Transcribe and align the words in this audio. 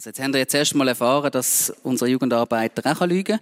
Also 0.00 0.08
jetzt 0.08 0.20
haben 0.20 0.32
wir 0.32 0.40
jetzt 0.40 0.54
erst 0.54 0.74
mal 0.74 0.88
erfahren, 0.88 1.30
dass 1.30 1.74
unsere 1.82 2.10
Jugendarbeiter 2.10 2.90
auch 2.90 3.06
lügen 3.06 3.36
kann. 3.36 3.40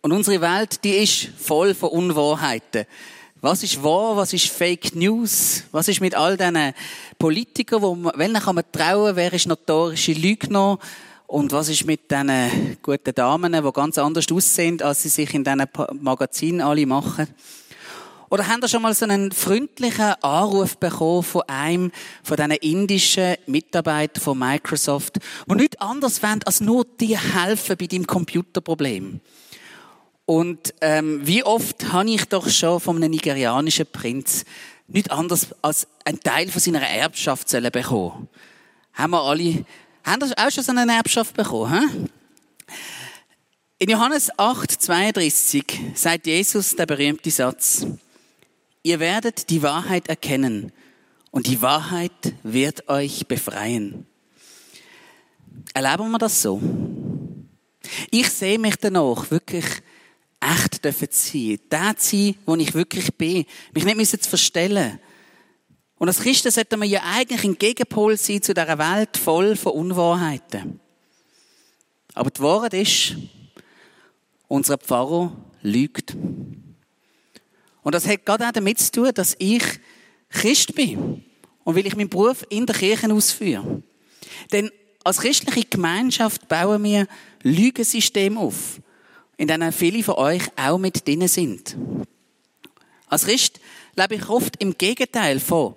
Und 0.00 0.12
unsere 0.12 0.40
Welt, 0.40 0.84
die 0.84 0.98
ist 0.98 1.30
voll 1.36 1.74
von 1.74 1.88
Unwahrheiten. 1.88 2.86
Was 3.40 3.64
ist 3.64 3.82
wahr, 3.82 4.16
was 4.16 4.32
ist 4.32 4.46
Fake 4.46 4.94
News? 4.94 5.64
Was 5.72 5.88
ist 5.88 6.00
mit 6.00 6.14
all 6.14 6.36
diesen 6.36 6.72
Politikern, 7.18 7.82
wo 7.82 7.96
man, 7.96 8.12
welchen 8.14 8.34
kann 8.40 8.54
man 8.54 8.64
trauen, 8.70 9.16
wer 9.16 9.32
ist 9.32 9.48
notorische 9.48 10.12
Lügner? 10.12 10.78
Und 11.26 11.50
was 11.50 11.70
ist 11.70 11.84
mit 11.86 12.08
diesen 12.08 12.76
guten 12.80 13.12
Damen, 13.12 13.52
die 13.52 13.72
ganz 13.72 13.98
anders 13.98 14.30
aussehen, 14.30 14.80
als 14.80 15.02
sie 15.02 15.08
sich 15.08 15.34
in 15.34 15.42
diesen 15.42 15.66
Magazinen 16.02 16.60
alle 16.60 16.86
machen? 16.86 17.26
Oder 18.30 18.48
haben 18.48 18.62
ihr 18.62 18.68
schon 18.68 18.82
mal 18.82 18.94
so 18.94 19.04
einen 19.04 19.30
freundlichen 19.32 20.14
Anruf 20.22 20.76
bekommen 20.78 21.22
von 21.22 21.42
einem 21.42 21.92
von 22.22 22.36
diesen 22.36 22.50
indischen 22.52 23.36
Mitarbeitern 23.46 24.22
von 24.22 24.38
Microsoft, 24.38 25.18
die 25.48 25.54
nichts 25.54 25.80
anderes 25.80 26.22
wollen, 26.22 26.42
als 26.44 26.60
nur 26.60 26.84
dir 26.84 27.20
helfen 27.20 27.76
bei 27.76 27.86
deinem 27.86 28.06
Computerproblem? 28.06 29.20
Und 30.24 30.74
ähm, 30.80 31.20
wie 31.24 31.44
oft 31.44 31.92
habe 31.92 32.10
ich 32.10 32.24
doch 32.24 32.48
schon 32.48 32.80
von 32.80 32.96
einem 32.96 33.12
nigerianischen 33.12 33.86
Prinz 33.86 34.44
nichts 34.88 35.10
anderes 35.10 35.48
als 35.62 35.86
einen 36.04 36.20
Teil 36.20 36.48
von 36.48 36.60
seiner 36.60 36.82
Erbschaft 36.82 37.48
bekommen? 37.72 38.28
Haben 38.92 39.10
wir 39.12 39.22
alle, 39.22 39.64
haben 40.04 40.22
wir 40.22 40.32
auch 40.36 40.50
schon 40.50 40.64
so 40.64 40.72
eine 40.72 40.92
Erbschaft 40.92 41.36
bekommen? 41.36 41.88
He? 41.90 42.06
In 43.78 43.90
Johannes 43.90 44.30
8, 44.38 44.70
32 44.70 45.64
sagt 45.94 46.26
Jesus 46.26 46.74
der 46.74 46.86
berühmte 46.86 47.30
Satz, 47.30 47.86
Ihr 48.86 49.00
werdet 49.00 49.50
die 49.50 49.64
Wahrheit 49.64 50.06
erkennen 50.06 50.70
und 51.32 51.48
die 51.48 51.60
Wahrheit 51.60 52.12
wird 52.44 52.88
euch 52.88 53.26
befreien. 53.26 54.06
Erleben 55.74 56.08
wir 56.12 56.18
das 56.18 56.40
so? 56.40 56.62
Ich 58.12 58.28
sehe 58.30 58.60
mich 58.60 58.76
danach 58.76 59.28
wirklich 59.32 59.64
echt 60.38 60.84
dürfen 60.84 61.08
sein. 61.10 61.58
Der 61.68 61.96
zu 61.96 62.16
sein, 62.16 62.34
wo 62.46 62.54
ich 62.54 62.74
wirklich 62.74 63.12
bin. 63.16 63.44
Mich 63.74 63.84
nicht 63.84 63.96
müssen 63.96 64.20
zu 64.20 64.28
verstellen. 64.28 65.00
Und 65.98 66.06
als 66.06 66.20
Christen 66.20 66.52
sollten 66.52 66.80
wir 66.80 66.86
ja 66.86 67.02
eigentlich 67.12 67.42
ein 67.42 67.58
Gegenpol 67.58 68.16
sein 68.16 68.40
zu 68.40 68.54
dieser 68.54 68.78
Welt 68.78 69.16
voll 69.16 69.56
von 69.56 69.72
Unwahrheiten. 69.72 70.78
Aber 72.14 72.30
die 72.30 72.40
Wahrheit 72.40 72.74
ist, 72.74 73.16
unser 74.46 74.78
Pfarrer 74.78 75.36
lügt. 75.62 76.14
Und 77.86 77.94
das 77.94 78.08
hat 78.08 78.26
gerade 78.26 78.48
auch 78.48 78.50
damit 78.50 78.80
zu 78.80 78.90
tun, 78.90 79.10
dass 79.14 79.36
ich 79.38 79.62
Christ 80.28 80.74
bin. 80.74 81.24
Und 81.62 81.76
weil 81.76 81.86
ich 81.86 81.94
meinen 81.94 82.08
Beruf 82.08 82.44
in 82.48 82.66
der 82.66 82.74
Kirche 82.74 83.12
ausführe. 83.12 83.80
Denn 84.50 84.72
als 85.04 85.18
christliche 85.18 85.68
Gemeinschaft 85.70 86.48
bauen 86.48 86.82
wir 86.82 87.06
Lügensystem 87.44 88.38
auf, 88.38 88.80
in 89.36 89.46
denen 89.46 89.70
viele 89.70 90.02
von 90.02 90.16
euch 90.16 90.42
auch 90.56 90.78
mit 90.78 91.06
drin 91.06 91.28
sind. 91.28 91.76
Als 93.06 93.24
Christ 93.24 93.60
lebe 93.94 94.16
ich 94.16 94.28
oft 94.28 94.60
im 94.60 94.76
Gegenteil 94.76 95.38
von, 95.38 95.76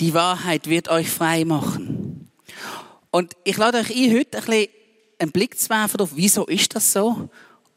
die 0.00 0.14
Wahrheit 0.14 0.66
wird 0.66 0.88
euch 0.88 1.10
frei 1.10 1.44
machen. 1.44 2.30
Und 3.10 3.34
ich 3.44 3.58
lade 3.58 3.80
euch 3.80 3.94
ein, 3.94 4.16
heute 4.16 4.38
ein 4.38 4.44
bisschen 4.46 4.68
einen 5.18 5.32
Blick 5.32 5.60
zu 5.60 5.68
werfen 5.68 6.00
auf, 6.00 6.12
wieso 6.14 6.46
ist 6.46 6.74
das 6.74 6.90
so? 6.90 7.28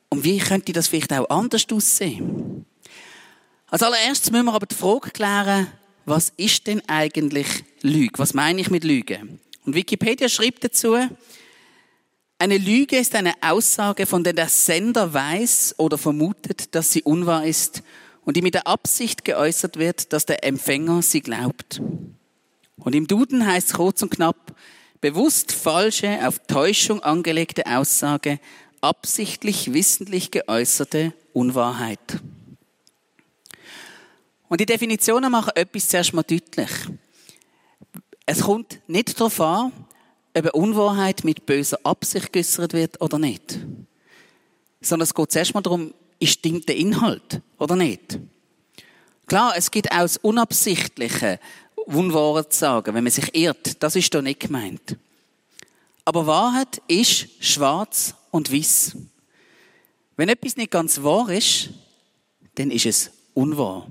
Und 0.07 0.23
wie 0.23 0.37
könnte 0.37 0.71
das 0.71 0.87
vielleicht 0.87 1.11
auch 1.11 1.29
anders 1.29 1.65
aussehen? 1.69 2.65
Als 3.73 3.81
allererstes 3.81 4.29
müssen 4.29 4.45
wir 4.45 4.53
aber 4.53 4.67
die 4.67 4.75
Frage 4.75 5.09
klären, 5.09 5.65
was 6.05 6.31
ist 6.37 6.67
denn 6.67 6.87
eigentlich 6.87 7.47
Lüge? 7.81 8.19
Was 8.19 8.35
meine 8.35 8.61
ich 8.61 8.69
mit 8.69 8.83
Lüge? 8.83 9.19
Und 9.65 9.73
Wikipedia 9.73 10.29
schreibt 10.29 10.63
dazu, 10.63 10.95
eine 12.37 12.57
Lüge 12.59 12.99
ist 12.99 13.15
eine 13.15 13.33
Aussage, 13.41 14.05
von 14.05 14.23
der 14.23 14.33
der 14.33 14.47
Sender 14.47 15.11
weiß 15.11 15.73
oder 15.79 15.97
vermutet, 15.97 16.75
dass 16.75 16.91
sie 16.91 17.01
unwahr 17.01 17.47
ist 17.47 17.81
und 18.25 18.37
die 18.37 18.43
mit 18.43 18.53
der 18.53 18.67
Absicht 18.67 19.25
geäußert 19.25 19.77
wird, 19.77 20.13
dass 20.13 20.27
der 20.27 20.43
Empfänger 20.43 21.01
sie 21.01 21.21
glaubt. 21.21 21.81
Und 22.77 22.93
im 22.93 23.07
Duden 23.07 23.43
heißt 23.43 23.69
es 23.69 23.73
kurz 23.73 24.03
und 24.03 24.11
knapp, 24.11 24.55
bewusst 25.01 25.51
falsche, 25.51 26.19
auf 26.27 26.37
Täuschung 26.45 27.01
angelegte 27.01 27.65
Aussage, 27.65 28.39
absichtlich, 28.81 29.73
wissentlich 29.73 30.29
geäußerte 30.29 31.11
Unwahrheit. 31.33 32.21
Und 34.53 34.61
die 34.61 34.67
Definitionen 34.67 35.31
machen 35.31 35.53
etwas 35.55 35.87
zuerst 35.87 36.13
mal 36.13 36.21
deutlich. 36.21 36.69
Es 38.27 38.41
kommt 38.41 38.87
nicht 38.87 39.19
darauf 39.19 39.41
an, 39.41 39.71
ob 40.35 40.43
eine 40.43 40.51
Unwahrheit 40.51 41.23
mit 41.23 41.47
böser 41.47 41.79
Absicht 41.81 42.31
geäußert 42.31 42.73
wird 42.73 43.01
oder 43.01 43.17
nicht. 43.17 43.57
Sondern 44.79 45.05
es 45.05 45.15
geht 45.15 45.31
zuerst 45.31 45.55
mal 45.55 45.61
darum, 45.61 45.95
stimmt 46.21 46.69
der 46.69 46.75
Inhalt 46.75 47.41
oder 47.57 47.75
nicht. 47.75 48.19
Klar, 49.25 49.55
es 49.57 49.71
gibt 49.71 49.91
auch 49.91 50.01
das 50.01 50.17
Unabsichtliche, 50.17 51.39
Unwahre 51.87 52.47
zu 52.47 52.59
sagen, 52.59 52.93
wenn 52.93 53.03
man 53.03 53.11
sich 53.11 53.33
irrt. 53.33 53.81
Das 53.81 53.95
ist 53.95 54.13
doch 54.13 54.21
nicht 54.21 54.41
gemeint. 54.41 54.97
Aber 56.05 56.27
Wahrheit 56.27 56.79
ist 56.87 57.27
schwarz 57.39 58.13
und 58.29 58.53
weiß. 58.53 58.97
Wenn 60.15 60.29
etwas 60.29 60.57
nicht 60.57 60.69
ganz 60.69 61.01
wahr 61.01 61.31
ist, 61.31 61.71
dann 62.53 62.69
ist 62.69 62.85
es 62.85 63.09
unwahr. 63.33 63.87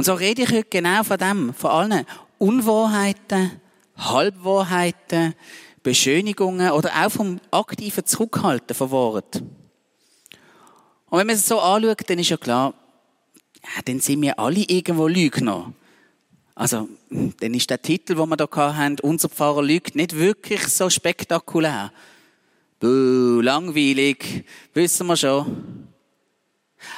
Und 0.00 0.04
so 0.04 0.14
rede 0.14 0.40
ich 0.40 0.50
heute 0.50 0.64
genau 0.64 1.04
von 1.04 1.18
dem, 1.18 1.52
von 1.52 1.70
allen 1.70 2.06
Unwahrheiten, 2.38 3.60
Halbwahrheiten, 3.98 5.34
Beschönigungen 5.82 6.70
oder 6.70 7.04
auch 7.04 7.10
vom 7.10 7.38
aktiven 7.50 8.06
Zurückhalten 8.06 8.74
von 8.74 8.90
Worten. 8.92 9.54
Und 11.10 11.18
wenn 11.18 11.26
man 11.26 11.36
es 11.36 11.46
so 11.46 11.60
anschaut, 11.60 12.08
dann 12.08 12.18
ist 12.18 12.30
ja 12.30 12.38
klar, 12.38 12.72
ja, 13.62 13.82
dann 13.84 14.00
sind 14.00 14.22
wir 14.22 14.38
alle 14.38 14.62
irgendwo 14.62 15.06
Lügner. 15.06 15.70
Also, 16.54 16.88
dann 17.10 17.52
ist 17.52 17.68
der 17.68 17.82
Titel, 17.82 18.14
den 18.14 18.28
wir 18.30 18.38
da 18.38 18.48
haben, 18.50 18.96
unser 19.02 19.28
Pfarrer 19.28 19.62
lügt, 19.62 19.96
nicht 19.96 20.16
wirklich 20.16 20.66
so 20.68 20.88
spektakulär. 20.88 21.92
Buh, 22.78 23.42
langweilig, 23.42 24.46
wissen 24.72 25.08
wir 25.08 25.16
schon. 25.18 25.88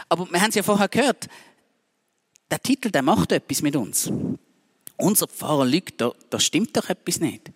Aber 0.09 0.31
wir 0.31 0.41
haben 0.41 0.51
es 0.51 0.55
ja 0.55 0.63
vorher 0.63 0.87
gehört, 0.87 1.29
der 2.53 2.63
Titel, 2.63 2.91
der 2.91 3.01
macht 3.01 3.33
etwas 3.33 3.63
mit 3.63 3.75
uns. 3.77 4.13
Unser 4.99 5.27
Pfarrer 5.27 5.65
lügt, 5.65 6.03
da, 6.03 6.13
da 6.29 6.39
stimmt 6.39 6.77
doch 6.77 6.91
etwas 6.91 7.19
nicht. 7.19 7.51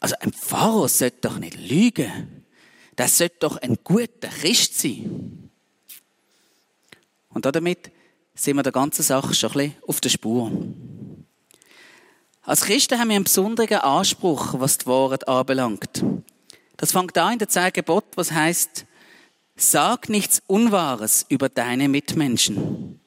Also 0.00 0.14
ein 0.20 0.32
Pfarrer 0.32 0.88
sollte 0.88 1.18
doch 1.20 1.38
nicht 1.38 1.58
lügen. 1.58 2.44
Der 2.96 3.06
sollte 3.06 3.36
doch 3.40 3.58
ein 3.58 3.76
guter 3.84 4.28
Christ 4.28 4.80
sein. 4.80 5.50
Und 7.28 7.44
damit 7.44 7.90
sind 8.34 8.56
wir 8.56 8.62
der 8.62 8.72
ganzen 8.72 9.02
Sache 9.02 9.34
schon 9.34 9.50
ein 9.50 9.54
bisschen 9.54 9.82
auf 9.86 10.00
der 10.00 10.08
Spur. 10.08 10.52
Als 12.42 12.62
Christen 12.62 12.98
haben 12.98 13.08
wir 13.08 13.16
einen 13.16 13.24
besonderen 13.24 13.76
Anspruch, 13.76 14.54
was 14.58 14.78
die 14.78 14.86
Wahrheit 14.86 15.28
anbelangt. 15.28 16.02
Das 16.78 16.92
fängt 16.92 17.18
an 17.18 17.34
in 17.34 17.38
der 17.40 17.50
Zeit 17.50 17.74
Gebot, 17.74 18.06
was 18.14 18.32
heißt, 18.32 18.86
sag 19.54 20.08
nichts 20.08 20.42
Unwahres 20.46 21.26
über 21.28 21.50
deine 21.50 21.90
Mitmenschen. 21.90 23.00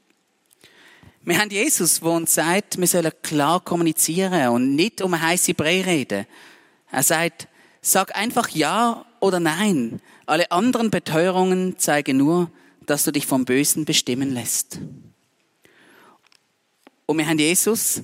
Wir 1.24 1.38
haben 1.38 1.52
Jesus, 1.52 2.00
der 2.00 2.10
uns 2.10 2.34
sagt, 2.34 2.80
wir 2.80 2.88
sollen 2.88 3.12
klar 3.22 3.60
kommunizieren 3.60 4.48
und 4.50 4.76
nicht 4.76 5.04
um 5.04 5.20
heiße 5.20 5.54
Brei 5.54 5.82
reden. 5.84 6.26
Er 6.92 7.04
sagt, 7.04 7.48
sag 7.80 8.16
einfach 8.16 8.50
Ja 8.50 9.06
oder 9.20 9.40
Nein. 9.40 10.02
Alle 10.26 10.50
anderen 10.52 10.90
Beteuerungen 10.90 11.78
zeigen 11.78 12.18
nur, 12.18 12.50
dass 12.88 13.04
du 13.04 13.12
dich 13.12 13.28
vom 13.28 13.46
Bösen 13.46 13.86
bestimmen 13.86 14.34
lässt. 14.34 14.80
Und 17.06 17.18
wir 17.20 17.28
haben 17.28 17.38
Jesus 17.38 18.02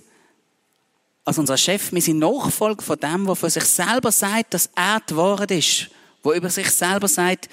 als 1.25 1.39
unser 1.39 1.57
Chef, 1.57 1.91
wir 1.91 2.01
sind 2.01 2.19
Nachfolger 2.19 2.83
von 2.83 2.99
dem, 2.99 3.25
der 3.25 3.35
für 3.35 3.49
sich 3.49 3.65
selber 3.65 4.11
sagt, 4.11 4.53
dass 4.53 4.69
er 4.75 5.01
die 5.09 5.15
Wahrheit 5.17 5.51
ist, 5.51 5.89
wo 6.21 6.33
über 6.33 6.51
sich 6.51 6.69
selber 6.69 7.07
sagt, 7.07 7.49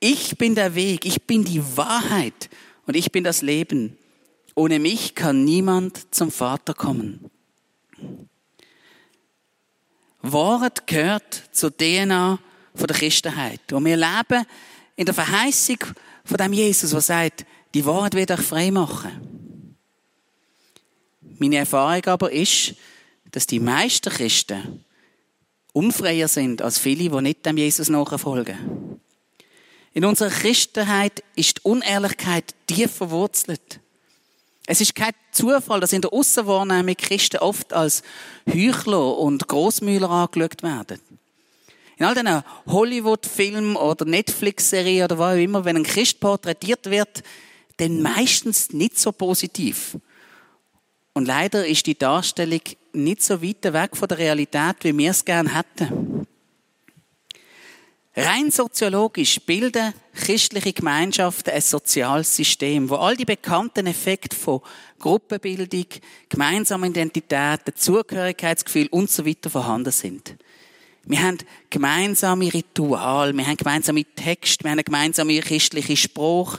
ich 0.00 0.36
bin 0.36 0.56
der 0.56 0.74
Weg, 0.74 1.06
ich 1.06 1.22
bin 1.22 1.44
die 1.44 1.62
Wahrheit 1.76 2.50
und 2.86 2.96
ich 2.96 3.12
bin 3.12 3.22
das 3.22 3.40
Leben. 3.40 3.96
Ohne 4.60 4.78
mich 4.78 5.14
kann 5.14 5.42
niemand 5.42 6.14
zum 6.14 6.30
Vater 6.30 6.74
kommen. 6.74 7.30
Wort 10.20 10.86
gehört 10.86 11.44
zur 11.50 11.74
DNA 11.74 12.38
von 12.74 12.86
der 12.86 12.94
Christenheit. 12.94 13.72
Und 13.72 13.86
wir 13.86 13.96
leben 13.96 14.44
in 14.96 15.06
der 15.06 15.14
Verheißung 15.14 15.78
von 16.26 16.36
dem 16.36 16.52
Jesus, 16.52 16.90
der 16.90 17.00
sagt, 17.00 17.46
die 17.72 17.86
Wahrheit 17.86 18.12
wird 18.12 18.32
euch 18.32 18.42
frei 18.42 18.70
machen. 18.70 19.78
Meine 21.38 21.56
Erfahrung 21.56 22.04
aber 22.04 22.30
ist, 22.30 22.74
dass 23.30 23.46
die 23.46 23.60
meisten 23.60 24.12
Christen 24.12 24.84
unfreier 25.72 26.28
sind 26.28 26.60
als 26.60 26.78
viele, 26.78 27.08
die 27.08 27.22
nicht 27.22 27.46
dem 27.46 27.56
Jesus 27.56 27.88
nachfolgen. 27.88 29.00
In 29.94 30.04
unserer 30.04 30.28
Christenheit 30.28 31.24
ist 31.34 31.56
die 31.56 31.62
Unehrlichkeit 31.62 32.54
tief 32.66 32.90
verwurzelt. 32.90 33.80
Es 34.66 34.80
ist 34.80 34.94
kein 34.94 35.12
Zufall, 35.32 35.80
dass 35.80 35.92
in 35.92 36.02
der 36.02 36.12
Aussenwahrnehmung 36.12 36.96
Christen 36.96 37.38
oft 37.38 37.72
als 37.72 38.02
Heuchler 38.48 39.18
und 39.18 39.48
Großmühler 39.48 40.10
angeschaut 40.10 40.62
werden. 40.62 41.00
In 41.96 42.06
all 42.06 42.14
diesen 42.14 42.42
Hollywood-Filmen 42.66 43.76
oder 43.76 44.04
Netflix-Serien 44.04 45.04
oder 45.04 45.18
was 45.18 45.34
auch 45.34 45.42
immer, 45.42 45.64
wenn 45.64 45.76
ein 45.76 45.82
Christ 45.82 46.20
porträtiert 46.20 46.88
wird, 46.88 47.22
dann 47.76 48.00
meistens 48.00 48.72
nicht 48.72 48.98
so 48.98 49.12
positiv. 49.12 49.96
Und 51.12 51.26
leider 51.26 51.66
ist 51.66 51.86
die 51.86 51.98
Darstellung 51.98 52.62
nicht 52.92 53.22
so 53.22 53.42
weit 53.42 53.72
weg 53.72 53.96
von 53.96 54.08
der 54.08 54.18
Realität, 54.18 54.76
wie 54.82 54.96
wir 54.96 55.10
es 55.10 55.24
gerne 55.24 55.54
hätten. 55.54 56.26
Rein 58.16 58.50
soziologisch 58.50 59.40
bilden 59.40 59.94
christliche 60.14 60.72
Gemeinschaften 60.72 61.52
ein 61.52 61.60
soziales 61.60 62.34
System, 62.34 62.90
wo 62.90 62.96
all 62.96 63.16
die 63.16 63.24
bekannten 63.24 63.86
Effekte 63.86 64.34
von 64.34 64.62
Gruppenbildung, 64.98 65.86
gemeinsamer 66.28 66.88
Identität, 66.88 67.60
Zugehörigkeitsgefühl 67.76 68.88
und 68.88 69.10
so 69.10 69.24
weiter 69.24 69.48
vorhanden 69.48 69.92
sind. 69.92 70.34
Wir 71.04 71.22
haben 71.22 71.38
gemeinsame 71.70 72.52
Ritual, 72.52 73.32
wir 73.36 73.46
haben 73.46 73.56
gemeinsame 73.56 74.04
Texte, 74.04 74.64
wir 74.64 74.72
haben 74.72 74.84
gemeinsame 74.84 75.38
christliche 75.40 75.96
Spruch. 75.96 76.58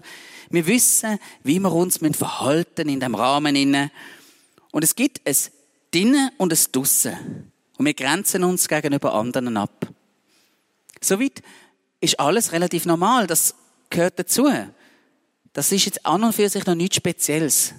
Wir 0.49 0.65
wissen, 0.65 1.19
wie 1.43 1.59
wir 1.59 1.71
uns 1.71 1.99
verhalten 2.13 2.87
in 2.87 3.01
dem 3.01 3.13
Rahmen 3.13 3.55
inne. 3.57 3.91
Und 4.71 4.83
es 4.83 4.95
gibt 4.95 5.21
ein 5.27 5.35
Drinnen 5.91 6.31
und 6.37 6.53
ein 6.53 6.59
Dussen. 6.71 7.51
Und 7.77 7.85
wir 7.85 7.93
grenzen 7.93 8.43
uns 8.45 8.67
gegenüber 8.67 9.13
anderen 9.13 9.57
ab. 9.57 9.87
Soweit 11.03 11.41
ist 11.99 12.19
alles 12.19 12.51
relativ 12.51 12.85
normal. 12.85 13.27
Das 13.27 13.55
gehört 13.89 14.19
dazu. 14.19 14.49
Das 15.53 15.71
ist 15.71 15.85
jetzt 15.85 16.05
an 16.05 16.23
und 16.23 16.33
für 16.33 16.49
sich 16.49 16.65
noch 16.65 16.75
nichts 16.75 16.95
Spezielles. 16.95 17.73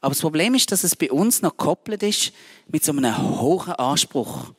Aber 0.00 0.14
das 0.14 0.20
Problem 0.20 0.54
ist, 0.54 0.70
dass 0.72 0.84
es 0.84 0.96
bei 0.96 1.10
uns 1.10 1.42
noch 1.42 1.56
gekoppelt 1.56 2.02
ist 2.02 2.32
mit 2.68 2.84
so 2.84 2.92
einem 2.92 3.40
hohen 3.40 3.72
Anspruch. 3.72 4.52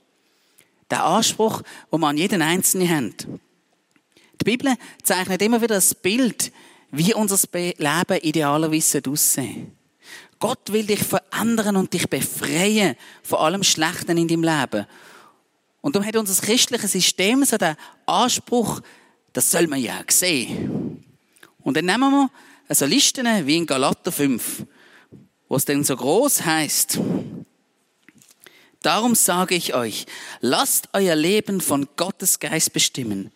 Der 0.90 1.06
Anspruch, 1.06 1.62
wo 1.90 1.98
man 1.98 2.12
an 2.12 2.18
jeden 2.18 2.42
Einzelnen 2.42 2.90
hat. 2.90 3.28
Die 4.40 4.44
Bibel 4.44 4.76
zeichnet 5.04 5.42
immer 5.42 5.62
wieder 5.62 5.76
das 5.76 5.96
Bild, 5.96 6.52
wie 6.92 7.14
unser 7.14 7.38
Leben 7.54 8.20
idealerweise 8.22 9.02
aussehen. 9.08 9.78
Gott 10.40 10.74
will 10.74 10.86
dich 10.86 11.04
verändern 11.04 11.78
und 11.78 11.94
dich 11.94 12.10
befreien 12.10 12.96
von 13.24 13.40
allem 13.40 13.64
Schlechten 13.64 14.18
in 14.18 14.28
deinem 14.28 14.44
Leben. 14.44 14.88
Und 15.82 15.96
darum 15.96 16.08
hat 16.08 16.16
unser 16.16 16.42
christliches 16.42 16.92
System 16.92 17.44
so 17.44 17.58
den 17.58 17.76
Anspruch, 18.06 18.82
das 19.34 19.50
soll 19.50 19.68
man 19.68 19.82
ja 19.82 20.02
sehen. 20.08 21.04
Und 21.60 21.78
dann 21.78 21.86
nehmen 21.86 22.12
wir 22.68 22.76
so 22.76 22.86
Listen 22.86 23.26
wie 23.46 23.58
in 23.58 23.66
Galater 23.66 24.12
5, 24.12 24.66
wo 25.50 25.56
es 25.56 25.66
denn 25.66 25.84
so 25.84 25.96
groß 25.96 26.46
heißt. 26.46 27.00
Darum 28.82 29.14
sage 29.14 29.56
ich 29.56 29.76
euch, 29.76 30.06
lasst 30.40 30.90
euer 30.94 31.16
Leben 31.16 31.62
von 31.62 31.88
Gottes 31.98 32.40
Geist 32.40 32.74
bestimmen. 32.74 33.32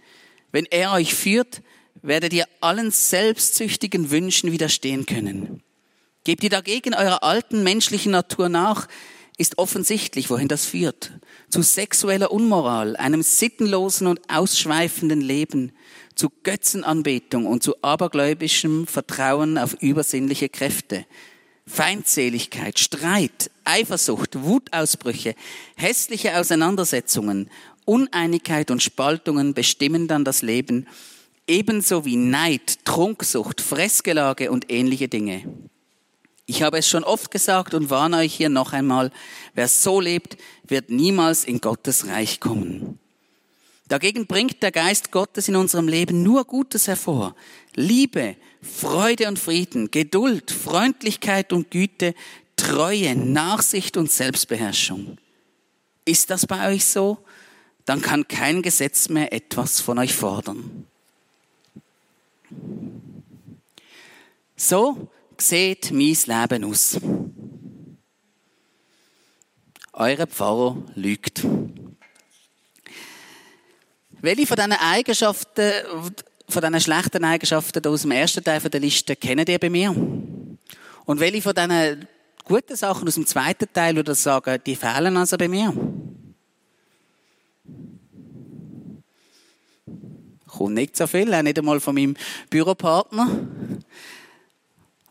Wenn 0.51 0.65
er 0.65 0.93
euch 0.93 1.13
führt, 1.13 1.61
werdet 2.01 2.33
ihr 2.33 2.47
allen 2.61 2.91
selbstsüchtigen 2.91 4.09
Wünschen 4.09 4.51
widerstehen 4.51 5.05
können. 5.05 5.61
Gebt 6.23 6.43
ihr 6.43 6.49
dagegen 6.49 6.95
eurer 6.95 7.23
alten 7.23 7.63
menschlichen 7.63 8.11
Natur 8.11 8.49
nach, 8.49 8.87
ist 9.37 9.57
offensichtlich, 9.57 10.29
wohin 10.29 10.47
das 10.47 10.65
führt. 10.65 11.11
Zu 11.55 11.61
sexueller 11.61 12.33
Unmoral, 12.33 12.97
einem 12.97 13.21
sittenlosen 13.21 14.07
und 14.07 14.19
ausschweifenden 14.29 15.21
Leben, 15.21 15.71
zu 16.13 16.29
Götzenanbetung 16.43 17.45
und 17.45 17.63
zu 17.63 17.81
abergläubischem 17.81 18.87
Vertrauen 18.87 19.57
auf 19.57 19.73
übersinnliche 19.79 20.49
Kräfte. 20.49 21.05
Feindseligkeit, 21.65 22.77
Streit, 22.77 23.51
Eifersucht, 23.63 24.43
Wutausbrüche, 24.43 25.33
hässliche 25.77 26.37
Auseinandersetzungen, 26.37 27.49
Uneinigkeit 27.85 28.69
und 28.69 28.83
Spaltungen 28.83 29.53
bestimmen 29.53 30.09
dann 30.09 30.25
das 30.25 30.41
Leben, 30.41 30.87
ebenso 31.47 32.03
wie 32.03 32.17
Neid, 32.17 32.83
Trunksucht, 32.83 33.61
Fressgelage 33.61 34.51
und 34.51 34.69
ähnliche 34.69 35.07
Dinge. 35.07 35.45
Ich 36.45 36.61
habe 36.61 36.77
es 36.77 36.87
schon 36.87 37.03
oft 37.03 37.31
gesagt 37.31 37.73
und 37.73 37.89
warne 37.89 38.17
euch 38.17 38.35
hier 38.35 38.49
noch 38.49 38.71
einmal, 38.71 39.11
wer 39.55 39.67
so 39.67 39.99
lebt, 39.99 40.37
wird 40.67 40.89
niemals 40.89 41.43
in 41.43 41.59
Gottes 41.59 42.07
Reich 42.07 42.39
kommen. 42.39 42.99
Dagegen 43.87 44.25
bringt 44.25 44.63
der 44.63 44.71
Geist 44.71 45.11
Gottes 45.11 45.47
in 45.47 45.55
unserem 45.55 45.87
Leben 45.87 46.23
nur 46.23 46.45
Gutes 46.45 46.87
hervor. 46.87 47.35
Liebe, 47.75 48.35
Freude 48.61 49.27
und 49.27 49.37
Frieden, 49.37 49.91
Geduld, 49.91 50.51
Freundlichkeit 50.51 51.53
und 51.53 51.69
Güte, 51.69 52.15
Treue, 52.55 53.15
Nachsicht 53.15 53.97
und 53.97 54.11
Selbstbeherrschung. 54.11 55.17
Ist 56.03 56.29
das 56.29 56.45
bei 56.45 56.73
euch 56.73 56.85
so? 56.85 57.17
Dann 57.85 58.01
kann 58.01 58.27
kein 58.27 58.61
Gesetz 58.61 59.09
mehr 59.09 59.33
etwas 59.33 59.81
von 59.81 59.99
euch 59.99 60.15
fordern. 60.15 60.87
So 64.55 65.09
sieht 65.41 65.91
mein 65.91 65.99
Leben 65.99 66.63
aus? 66.63 66.97
Euer 69.93 70.27
Pfarrer 70.27 70.77
lügt. 70.95 71.45
Welche 74.21 74.47
von 74.47 74.57
diesen 74.57 74.71
Eigenschaften, 74.73 75.71
von 76.49 76.61
diesen 76.61 76.81
schlechten 76.81 77.23
Eigenschaften 77.23 77.85
aus 77.85 78.01
dem 78.01 78.11
ersten 78.11 78.43
Teil 78.43 78.59
der 78.59 78.79
Liste 78.79 79.15
kennt 79.15 79.47
ihr 79.47 79.59
bei 79.59 79.69
mir? 79.69 79.91
Und 79.91 81.19
welche 81.19 81.41
von 81.41 81.53
diesen 81.53 82.07
guten 82.43 82.75
Sachen 82.75 83.07
aus 83.07 83.15
dem 83.15 83.25
zweiten 83.25 83.71
Teil 83.71 83.95
würde 83.95 84.15
sagen, 84.15 84.59
die 84.65 84.75
fehlen 84.75 85.15
also 85.15 85.37
bei 85.37 85.47
mir? 85.47 85.73
Kommt 90.47 90.73
nicht 90.73 90.95
so 90.95 91.05
viel, 91.07 91.33
auch 91.33 91.41
nicht 91.41 91.59
einmal 91.59 91.79
von 91.79 91.95
meinem 91.95 92.15
Büropartner. 92.49 93.29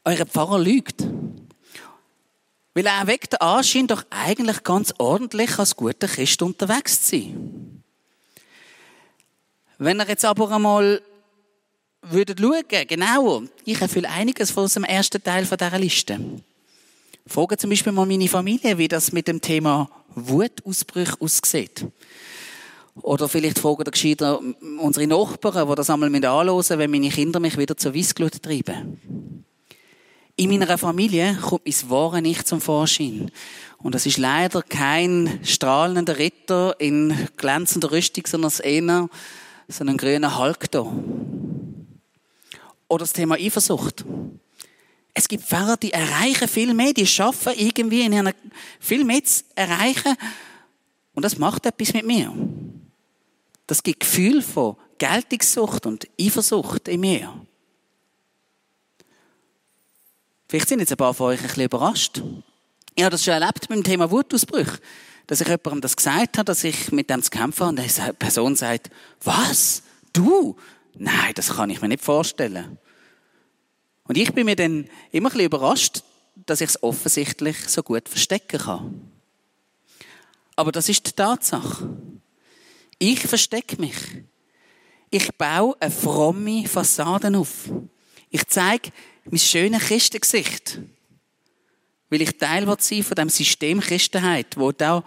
Euer 0.04 0.26
Pfarrer 0.26 0.58
lügt. 0.58 1.02
Weil 2.74 2.86
er 2.86 3.06
weckt 3.06 3.32
den 3.32 3.40
Anschein, 3.40 3.86
doch 3.86 4.04
eigentlich 4.10 4.62
ganz 4.64 4.92
ordentlich 4.98 5.58
als 5.58 5.76
guter 5.76 6.08
Christ 6.08 6.42
unterwegs 6.42 7.02
zu 7.04 7.16
sein. 7.16 7.82
Wenn 9.78 10.00
er 10.00 10.08
jetzt 10.08 10.24
aber 10.24 10.50
einmal 10.50 11.02
würdet 12.02 12.40
schauen, 12.40 12.86
genauer, 12.88 13.44
ich 13.64 13.80
erfülle 13.80 14.08
einiges 14.10 14.50
von 14.50 14.64
unserem 14.64 14.84
ersten 14.84 15.22
Teil 15.22 15.44
dieser 15.44 15.78
Liste. 15.78 16.20
Frage 17.26 17.56
zum 17.56 17.70
Beispiel 17.70 17.92
mal 17.92 18.06
meine 18.06 18.28
Familie, 18.28 18.76
wie 18.76 18.88
das 18.88 19.12
mit 19.12 19.28
dem 19.28 19.40
Thema 19.40 19.88
Wutausbrüche 20.14 21.20
aussieht. 21.20 21.86
Oder 22.96 23.28
vielleicht 23.28 23.58
fragen 23.58 23.84
gescheiter 23.84 24.40
unsere 24.78 25.06
Nachbarn, 25.06 25.68
die 25.68 25.74
das 25.74 25.90
einmal 25.90 26.14
anhören 26.14 26.78
wenn 26.78 26.90
meine 26.90 27.08
Kinder 27.08 27.40
mich 27.40 27.56
wieder 27.56 27.76
zur 27.76 27.94
Weissglut 27.94 28.42
treiben. 28.42 29.44
In 30.36 30.50
meiner 30.50 30.78
Familie 30.78 31.38
kommt 31.40 31.64
mein 31.64 31.90
Wahre 31.90 32.20
nicht 32.20 32.48
zum 32.48 32.60
Vorschein. 32.60 33.30
Und 33.78 33.94
das 33.94 34.04
ist 34.04 34.18
leider 34.18 34.62
kein 34.62 35.38
strahlender 35.44 36.18
Ritter 36.18 36.74
in 36.80 37.28
glänzender 37.36 37.92
Rüstung, 37.92 38.26
sondern 38.26 38.50
eher 38.62 39.08
so 39.68 39.84
ein 39.84 39.96
grüner 39.96 40.36
Hulk 40.36 40.70
da. 40.72 40.80
Oder 42.88 43.02
das 43.04 43.12
Thema 43.12 43.36
Eifersucht. 43.36 44.04
Es 45.12 45.28
gibt 45.28 45.44
Pfarrer, 45.44 45.76
die 45.76 45.92
erreichen 45.92 46.48
viel 46.48 46.74
mehr, 46.74 46.92
die 46.92 47.06
schaffen 47.06 47.52
irgendwie 47.56 48.02
in 48.02 48.14
einer 48.14 48.32
viel 48.80 49.04
mehr 49.04 49.22
zu 49.22 49.44
erreichen. 49.54 50.16
Und 51.14 51.24
das 51.24 51.38
macht 51.38 51.66
etwas 51.66 51.92
mit 51.92 52.04
mir. 52.04 52.32
Das 53.68 53.84
gibt 53.84 54.00
Gefühl 54.00 54.42
von 54.42 54.76
Geltungssucht 54.98 55.86
und 55.86 56.08
Eifersucht 56.20 56.88
in 56.88 57.00
mir. 57.00 57.32
Vielleicht 60.54 60.68
sind 60.68 60.78
jetzt 60.78 60.92
ein 60.92 60.96
paar 60.96 61.12
von 61.12 61.32
euch 61.32 61.40
ein 61.40 61.48
bisschen 61.48 61.64
überrascht. 61.64 62.22
Ich 62.94 63.02
habe 63.02 63.10
das 63.10 63.24
schon 63.24 63.34
erlebt 63.34 63.68
mit 63.68 63.76
dem 63.76 63.82
Thema 63.82 64.08
Wutausbrüche. 64.08 64.78
Dass 65.26 65.40
ich 65.40 65.48
jemandem 65.48 65.80
das 65.80 65.96
gesagt 65.96 66.38
habe, 66.38 66.44
dass 66.44 66.62
ich 66.62 66.92
mit 66.92 67.10
dem 67.10 67.24
zu 67.24 67.30
kämpfen 67.30 67.66
habe 67.66 67.70
und 67.70 67.80
die 67.80 68.12
Person 68.12 68.54
sagt, 68.54 68.88
was? 69.24 69.82
Du? 70.12 70.56
Nein, 70.96 71.32
das 71.34 71.56
kann 71.56 71.70
ich 71.70 71.82
mir 71.82 71.88
nicht 71.88 72.04
vorstellen. 72.04 72.78
Und 74.06 74.16
ich 74.16 74.32
bin 74.32 74.44
mir 74.44 74.54
dann 74.54 74.88
immer 75.10 75.28
ein 75.28 75.32
bisschen 75.32 75.46
überrascht, 75.46 76.04
dass 76.46 76.60
ich 76.60 76.68
es 76.68 76.82
offensichtlich 76.84 77.56
so 77.68 77.82
gut 77.82 78.08
verstecken 78.08 78.60
kann. 78.60 79.10
Aber 80.54 80.70
das 80.70 80.88
ist 80.88 81.04
die 81.04 81.12
Tatsache. 81.14 81.90
Ich 83.00 83.18
verstecke 83.26 83.80
mich. 83.80 83.96
Ich 85.10 85.34
baue 85.34 85.74
eine 85.80 85.90
fromme 85.90 86.68
Fassade 86.68 87.36
auf. 87.36 87.68
Ich 88.30 88.46
zeige 88.46 88.92
mein 89.24 89.38
schönes 89.38 89.82
Christengesicht. 89.82 90.80
Weil 92.10 92.22
ich 92.22 92.38
Teil 92.38 92.66
sein 92.78 93.02
von 93.02 93.14
dem 93.14 93.28
System 93.28 93.80
Christenheit, 93.80 94.56
wo 94.56 94.72
da 94.72 95.02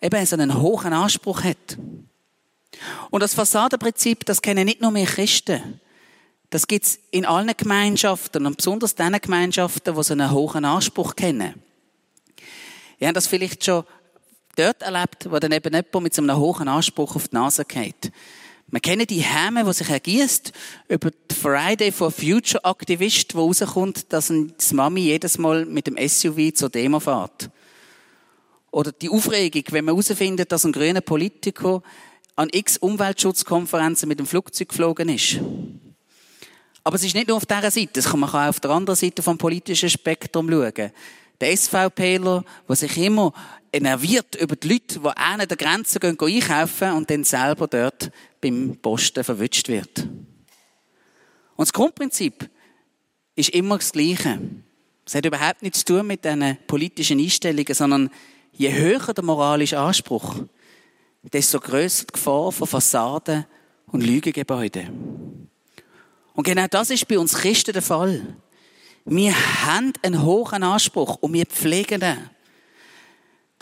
eben 0.00 0.26
so 0.26 0.36
einen 0.36 0.60
hohen 0.60 0.92
Anspruch 0.92 1.44
hat. 1.44 1.78
Und 3.10 3.22
das 3.22 3.34
Fassadenprinzip, 3.34 4.24
das 4.26 4.42
kennen 4.42 4.64
nicht 4.64 4.80
nur 4.80 4.94
wir 4.94 5.06
Christen. 5.06 5.80
Das 6.50 6.66
gibt's 6.66 6.98
in 7.10 7.24
allen 7.24 7.50
Gemeinschaften 7.56 8.46
und 8.46 8.58
besonders 8.58 8.94
den 8.94 9.18
Gemeinschaften, 9.20 9.94
die 9.94 10.02
so 10.02 10.12
einen 10.12 10.30
hohen 10.30 10.64
Anspruch 10.64 11.16
kennen. 11.16 11.54
Ihr 12.98 13.08
habt 13.08 13.16
das 13.16 13.26
vielleicht 13.26 13.64
schon 13.64 13.84
dort 14.56 14.82
erlebt, 14.82 15.30
wo 15.30 15.38
dann 15.38 15.52
eben 15.52 15.72
jemand 15.72 16.02
mit 16.02 16.14
so 16.14 16.22
einem 16.22 16.36
hohen 16.36 16.68
Anspruch 16.68 17.16
auf 17.16 17.28
die 17.28 17.36
Nase 17.36 17.64
geht. 17.64 18.12
Wir 18.72 18.80
kennen 18.80 19.06
die 19.06 19.20
Häme, 19.20 19.64
die 19.64 19.72
sich 19.74 19.90
ergießt 19.90 20.50
über 20.88 21.10
die 21.10 21.34
Friday 21.34 21.92
for 21.92 22.10
Future 22.10 22.64
Aktivist, 22.64 23.34
wo 23.34 23.44
rauskommt, 23.44 24.10
dass 24.10 24.28
die 24.28 24.74
Mami 24.74 25.02
jedes 25.02 25.36
Mal 25.36 25.66
mit 25.66 25.86
dem 25.86 25.98
SUV 25.98 26.54
zur 26.54 26.70
Demo 26.70 26.98
fährt. 26.98 27.50
Oder 28.70 28.90
die 28.90 29.10
Aufregung, 29.10 29.64
wenn 29.72 29.84
man 29.84 29.94
herausfindet, 29.94 30.50
dass 30.50 30.64
ein 30.64 30.72
grüner 30.72 31.02
Politiker 31.02 31.82
an 32.34 32.48
x 32.50 32.78
Umweltschutzkonferenzen 32.78 34.08
mit 34.08 34.18
dem 34.18 34.26
Flugzeug 34.26 34.70
geflogen 34.70 35.10
ist. 35.10 35.38
Aber 36.82 36.96
es 36.96 37.04
ist 37.04 37.14
nicht 37.14 37.28
nur 37.28 37.36
auf 37.36 37.44
dieser 37.44 37.70
Seite, 37.70 37.90
das 37.92 38.06
kann 38.06 38.20
man 38.20 38.30
auch 38.30 38.48
auf 38.48 38.60
der 38.60 38.70
anderen 38.70 38.96
Seite 38.96 39.22
vom 39.22 39.36
politischen 39.36 39.90
Spektrum 39.90 40.48
schauen. 40.48 40.92
Der 41.42 41.54
SVPler, 41.54 42.42
der 42.66 42.76
sich 42.76 42.96
immer 42.96 43.34
enerviert 43.72 44.34
über 44.36 44.54
die 44.54 44.68
Leute, 44.68 45.00
die 45.00 45.08
an 45.08 45.46
der 45.46 45.56
Grenze 45.56 45.98
gehen, 45.98 46.18
einkaufen 46.20 46.92
und 46.92 47.10
dann 47.10 47.24
selber 47.24 47.66
dort 47.66 48.10
beim 48.40 48.76
Posten 48.76 49.24
verwünscht 49.24 49.68
wird. 49.68 49.98
Und 51.56 51.68
das 51.68 51.72
Grundprinzip 51.72 52.50
ist 53.34 53.50
immer 53.50 53.78
das 53.78 53.92
Gleiche. 53.92 54.38
Es 55.06 55.14
hat 55.14 55.26
überhaupt 55.26 55.62
nichts 55.62 55.80
zu 55.80 55.86
tun 55.86 56.06
mit 56.06 56.24
diesen 56.24 56.58
politischen 56.66 57.18
Einstellungen, 57.18 57.74
sondern 57.74 58.10
je 58.52 58.72
höher 58.72 59.14
der 59.14 59.24
moralische 59.24 59.78
Anspruch, 59.78 60.36
desto 61.22 61.60
größer 61.60 62.04
die 62.06 62.12
Gefahr 62.12 62.52
von 62.52 62.66
Fassaden 62.66 63.46
und 63.86 64.02
Lügengebäuden. 64.02 65.48
Und 66.34 66.44
genau 66.44 66.66
das 66.68 66.90
ist 66.90 67.08
bei 67.08 67.18
uns 67.18 67.34
Christen 67.34 67.72
der 67.72 67.82
Fall. 67.82 68.36
Wir 69.04 69.34
haben 69.64 69.92
einen 70.02 70.22
hohen 70.22 70.62
Anspruch 70.62 71.16
und 71.16 71.32
wir 71.32 71.46
pflegen 71.46 72.00
den. 72.00 72.30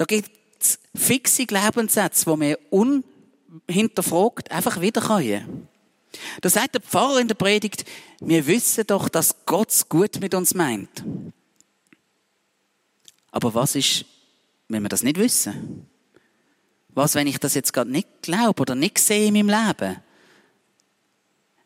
Da 0.01 0.07
gibt 0.07 0.31
es 0.59 0.79
fixe 0.95 1.45
Glaubenssätze, 1.45 2.25
die 2.25 2.41
wir 2.41 2.59
unhinterfragt 2.71 4.51
einfach 4.51 4.81
wiederkommen. 4.81 5.69
Da 6.41 6.49
sagt 6.49 6.77
der 6.77 6.81
Pfarrer 6.81 7.21
in 7.21 7.29
der 7.29 7.35
Predigt, 7.35 7.85
wir 8.19 8.47
wissen 8.47 8.87
doch, 8.87 9.11
dass 9.11 9.45
Gott 9.45 9.69
es 9.69 9.91
gut 9.91 10.19
mit 10.23 10.35
uns 10.35 10.55
meint. 10.55 11.05
Aber 13.31 13.53
was 13.53 13.75
ist, 13.75 14.07
wenn 14.69 14.83
wir 14.83 14.89
das 14.89 15.03
nicht 15.03 15.19
wissen? 15.19 15.87
Was, 16.89 17.15
wenn 17.15 17.27
ich 17.27 17.37
das 17.37 17.53
jetzt 17.53 17.75
gerade 17.75 17.91
nicht 17.91 18.09
glaube 18.23 18.63
oder 18.63 18.75
nicht 18.75 18.99
sehe 18.99 19.29
in 19.29 19.35
meinem 19.35 19.51
Leben? 19.51 19.97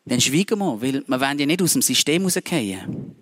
Dann 0.03 0.19
schweigen 0.19 0.59
wir, 0.59 0.81
weil 0.81 1.07
wir 1.07 1.21
wollen 1.21 1.39
ja 1.39 1.45
nicht 1.45 1.61
aus 1.61 1.71
dem 1.71 1.81
System 1.81 2.23
rausgehen. 2.23 3.15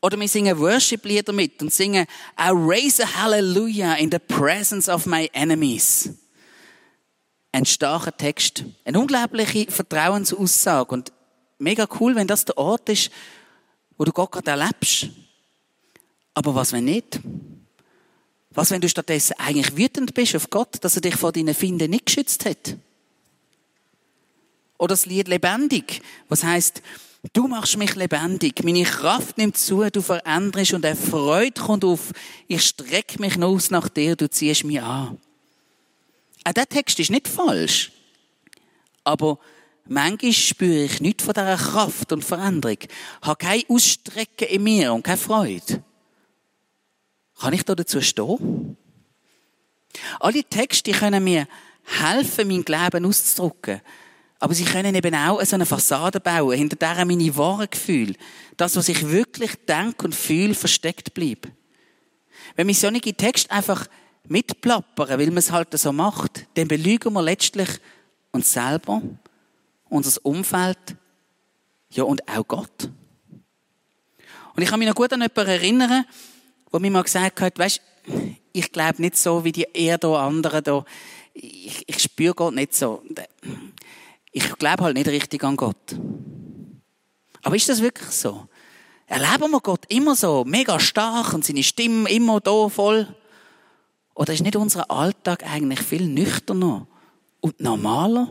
Oder 0.00 0.18
wir 0.18 0.28
singen 0.28 0.58
Worship-Lieder 0.58 1.32
mit 1.32 1.62
und 1.62 1.72
singen 1.72 2.06
I 2.38 2.50
raise 2.50 3.02
a 3.02 3.06
hallelujah 3.06 3.94
in 3.94 4.10
the 4.10 4.18
presence 4.18 4.88
of 4.88 5.06
my 5.06 5.30
enemies. 5.32 6.10
Ein 7.52 7.64
starker 7.64 8.16
Text. 8.16 8.64
Eine 8.84 9.00
unglaubliche 9.00 9.70
Vertrauensaussage. 9.70 10.92
Und 10.92 11.12
mega 11.58 11.86
cool, 11.98 12.14
wenn 12.14 12.26
das 12.26 12.44
der 12.44 12.58
Ort 12.58 12.88
ist, 12.88 13.10
wo 13.98 14.04
du 14.04 14.12
Gott 14.12 14.32
gerade 14.32 14.50
erlebst. 14.50 15.08
Aber 16.34 16.54
was, 16.54 16.72
wenn 16.72 16.84
nicht? 16.84 17.20
Was, 18.52 18.70
wenn 18.70 18.80
du 18.80 18.88
stattdessen 18.88 19.34
eigentlich 19.38 19.76
wütend 19.76 20.14
bist 20.14 20.34
auf 20.34 20.50
Gott, 20.50 20.82
dass 20.82 20.96
er 20.96 21.02
dich 21.02 21.16
vor 21.16 21.32
deinen 21.32 21.54
Finden 21.54 21.90
nicht 21.90 22.06
geschützt 22.06 22.44
hat? 22.44 22.76
Oder 24.78 24.94
das 24.94 25.06
Lied 25.06 25.28
lebendig, 25.28 26.02
was 26.28 26.42
heißt, 26.42 26.82
du 27.32 27.48
machst 27.48 27.76
mich 27.76 27.94
lebendig, 27.94 28.62
meine 28.64 28.84
Kraft 28.84 29.38
nimmt 29.38 29.56
zu, 29.56 29.88
du 29.90 30.00
veränderst 30.00 30.72
und 30.72 30.84
eine 30.84 30.96
Freude 30.96 31.60
kommt 31.60 31.84
auf, 31.84 32.12
ich 32.48 32.64
strecke 32.64 33.20
mich 33.20 33.40
aus 33.40 33.70
nach 33.70 33.88
dir, 33.88 34.16
du 34.16 34.28
ziehst 34.28 34.64
mich 34.64 34.80
an. 34.80 35.18
Auch 36.44 36.52
der 36.52 36.68
Text 36.68 36.98
ist 36.98 37.10
nicht 37.10 37.28
falsch. 37.28 37.92
Aber 39.04 39.38
manchmal 39.86 40.32
spüre 40.32 40.84
ich 40.84 41.00
nichts 41.00 41.24
von 41.24 41.34
dieser 41.34 41.56
Kraft 41.56 42.12
und 42.12 42.24
Veränderung, 42.24 42.78
habe 43.22 43.36
kein 43.36 43.62
Ausstrecken 43.68 44.48
in 44.48 44.62
mir 44.62 44.92
und 44.92 45.02
keine 45.02 45.18
Freude. 45.18 45.82
Kann 47.38 47.52
ich 47.52 47.64
da 47.64 47.74
dazu 47.74 48.00
stehen? 48.00 48.76
Alle 50.20 50.44
Texte 50.44 50.92
können 50.92 51.24
mir 51.24 51.48
helfen, 51.84 52.48
mein 52.48 52.64
Glauben 52.64 53.04
auszudrücken. 53.04 53.80
Aber 54.40 54.54
sie 54.54 54.64
können 54.64 54.94
eben 54.94 55.14
auch 55.14 55.44
so 55.44 55.54
eine 55.54 55.66
Fassade 55.66 56.18
bauen, 56.18 56.56
hinter 56.56 56.76
der 56.76 57.04
meine 57.04 57.36
wahren 57.36 57.68
Gefühle, 57.70 58.14
das, 58.56 58.74
was 58.74 58.88
ich 58.88 59.08
wirklich 59.08 59.52
denke 59.68 60.06
und 60.06 60.14
fühle, 60.14 60.54
versteckt 60.54 61.12
bleibt. 61.12 61.48
Wenn 62.56 62.66
wir 62.66 62.74
solche 62.74 63.14
Texte 63.14 63.50
einfach 63.50 63.86
mitplappern, 64.26 65.18
weil 65.20 65.26
man 65.26 65.36
es 65.36 65.52
halt 65.52 65.78
so 65.78 65.92
macht, 65.92 66.46
dann 66.54 66.68
belügen 66.68 67.12
wir 67.12 67.22
letztlich 67.22 67.68
uns 68.32 68.52
selber, 68.52 69.02
unser 69.90 70.24
Umfeld, 70.24 70.96
ja 71.90 72.04
und 72.04 72.26
auch 72.26 72.46
Gott. 72.48 72.90
Und 74.56 74.62
ich 74.62 74.68
kann 74.68 74.78
mich 74.78 74.88
noch 74.88 74.94
gut 74.94 75.12
an 75.12 75.20
jemanden 75.20 75.50
erinnern, 75.50 76.04
wo 76.70 76.78
mir 76.78 76.90
mal 76.90 77.02
gesagt 77.02 77.40
hat, 77.40 77.58
weißt, 77.58 77.80
ich 78.52 78.72
glaube 78.72 79.02
nicht 79.02 79.16
so 79.16 79.44
wie 79.44 79.52
die 79.52 79.66
eher 79.72 79.98
da 79.98 80.26
anderen 80.26 80.64
da. 80.64 80.84
Ich, 81.34 81.84
ich 81.86 81.98
spüre 82.02 82.34
Gott 82.34 82.54
nicht 82.54 82.74
so. 82.74 83.02
Ich 84.32 84.56
glaube 84.58 84.84
halt 84.84 84.96
nicht 84.96 85.08
richtig 85.08 85.42
an 85.44 85.56
Gott. 85.56 85.98
Aber 87.42 87.56
ist 87.56 87.68
das 87.68 87.82
wirklich 87.82 88.10
so? 88.10 88.46
Erleben 89.06 89.50
wir 89.50 89.60
Gott 89.60 89.86
immer 89.88 90.14
so, 90.14 90.44
mega 90.44 90.78
stark 90.78 91.34
und 91.34 91.44
seine 91.44 91.64
Stimme 91.64 92.08
immer 92.10 92.40
da 92.40 92.68
voll? 92.68 93.08
Oder 94.14 94.34
ist 94.34 94.42
nicht 94.42 94.56
unser 94.56 94.90
Alltag 94.90 95.44
eigentlich 95.44 95.80
viel 95.80 96.06
nüchterner 96.06 96.86
und 97.40 97.58
normaler? 97.60 98.28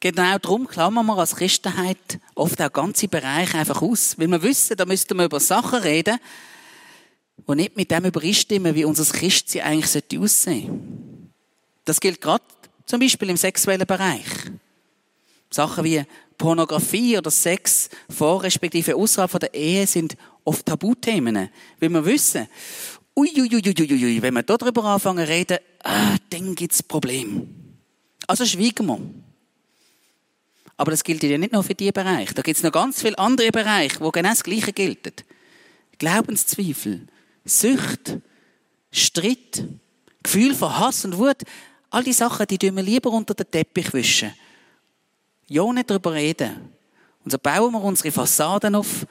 Genau 0.00 0.36
darum 0.36 0.66
klammern 0.66 1.06
wir 1.06 1.16
als 1.16 1.36
Christenheit 1.36 2.20
oft 2.34 2.60
auch 2.60 2.72
ganze 2.72 3.08
Bereiche 3.08 3.56
einfach 3.56 3.80
aus. 3.80 4.18
Weil 4.18 4.28
wir 4.28 4.42
wissen, 4.42 4.76
da 4.76 4.84
müssten 4.84 5.16
wir 5.16 5.24
über 5.24 5.40
Sachen 5.40 5.78
reden, 5.78 6.18
die 7.48 7.54
nicht 7.54 7.74
mit 7.74 7.90
dem 7.90 8.04
übereinstimmen, 8.04 8.74
wie 8.74 8.84
unser 8.84 9.10
Christsein 9.10 9.62
eigentlich 9.62 10.20
aussehen 10.20 10.66
sollte. 10.66 11.13
Das 11.84 12.00
gilt 12.00 12.20
gerade 12.20 12.44
zum 12.86 13.00
Beispiel 13.00 13.30
im 13.30 13.36
sexuellen 13.36 13.86
Bereich. 13.86 14.26
Sachen 15.50 15.84
wie 15.84 16.02
Pornografie 16.38 17.16
oder 17.16 17.30
Sex 17.30 17.88
vor 18.08 18.42
respektive 18.42 18.96
außerhalb 18.96 19.38
der 19.38 19.54
Ehe 19.54 19.86
sind 19.86 20.16
oft 20.44 20.66
Tabuthemen. 20.66 21.48
Weil 21.78 21.88
wir 21.88 22.04
wissen, 22.04 22.48
uiuiuiuiui, 23.16 24.20
wenn 24.20 24.34
wir 24.34 24.42
darüber 24.42 24.84
anfangen 24.84 25.24
zu 25.24 25.32
reden, 25.32 25.58
ah, 25.84 26.16
dann 26.30 26.54
gibt's 26.54 26.82
Probleme. 26.82 27.46
Also 28.26 28.44
schweigen 28.44 28.86
wir. 28.86 29.00
Aber 30.76 30.90
das 30.90 31.04
gilt 31.04 31.22
ja 31.22 31.38
nicht 31.38 31.52
nur 31.52 31.62
für 31.62 31.74
diesen 31.74 31.92
Bereich. 31.92 32.34
Da 32.34 32.42
gibt 32.42 32.56
es 32.56 32.64
noch 32.64 32.72
ganz 32.72 33.00
viele 33.00 33.18
andere 33.18 33.52
Bereiche, 33.52 34.00
wo 34.00 34.10
genau 34.10 34.30
das 34.30 34.42
Gleiche 34.42 34.72
gilt. 34.72 35.24
Glaubenszweifel, 35.98 37.06
Sucht, 37.44 38.18
Streit, 38.90 39.64
Gefühl 40.22 40.54
von 40.54 40.76
Hass 40.76 41.04
und 41.04 41.18
Wut. 41.18 41.42
All 41.94 42.02
die 42.02 42.12
Sachen, 42.12 42.44
die 42.48 42.58
wir 42.60 42.82
lieber 42.82 43.10
unter 43.10 43.34
den 43.34 43.48
Teppich 43.48 43.92
wischen. 43.92 44.34
Ja, 45.46 45.72
nicht 45.72 45.88
darüber 45.88 46.12
reden. 46.12 46.72
Und 47.24 47.30
so 47.30 47.38
bauen 47.38 47.72
wir 47.72 47.84
unsere 47.84 48.10
Fassaden 48.10 48.74
auf. 48.74 49.06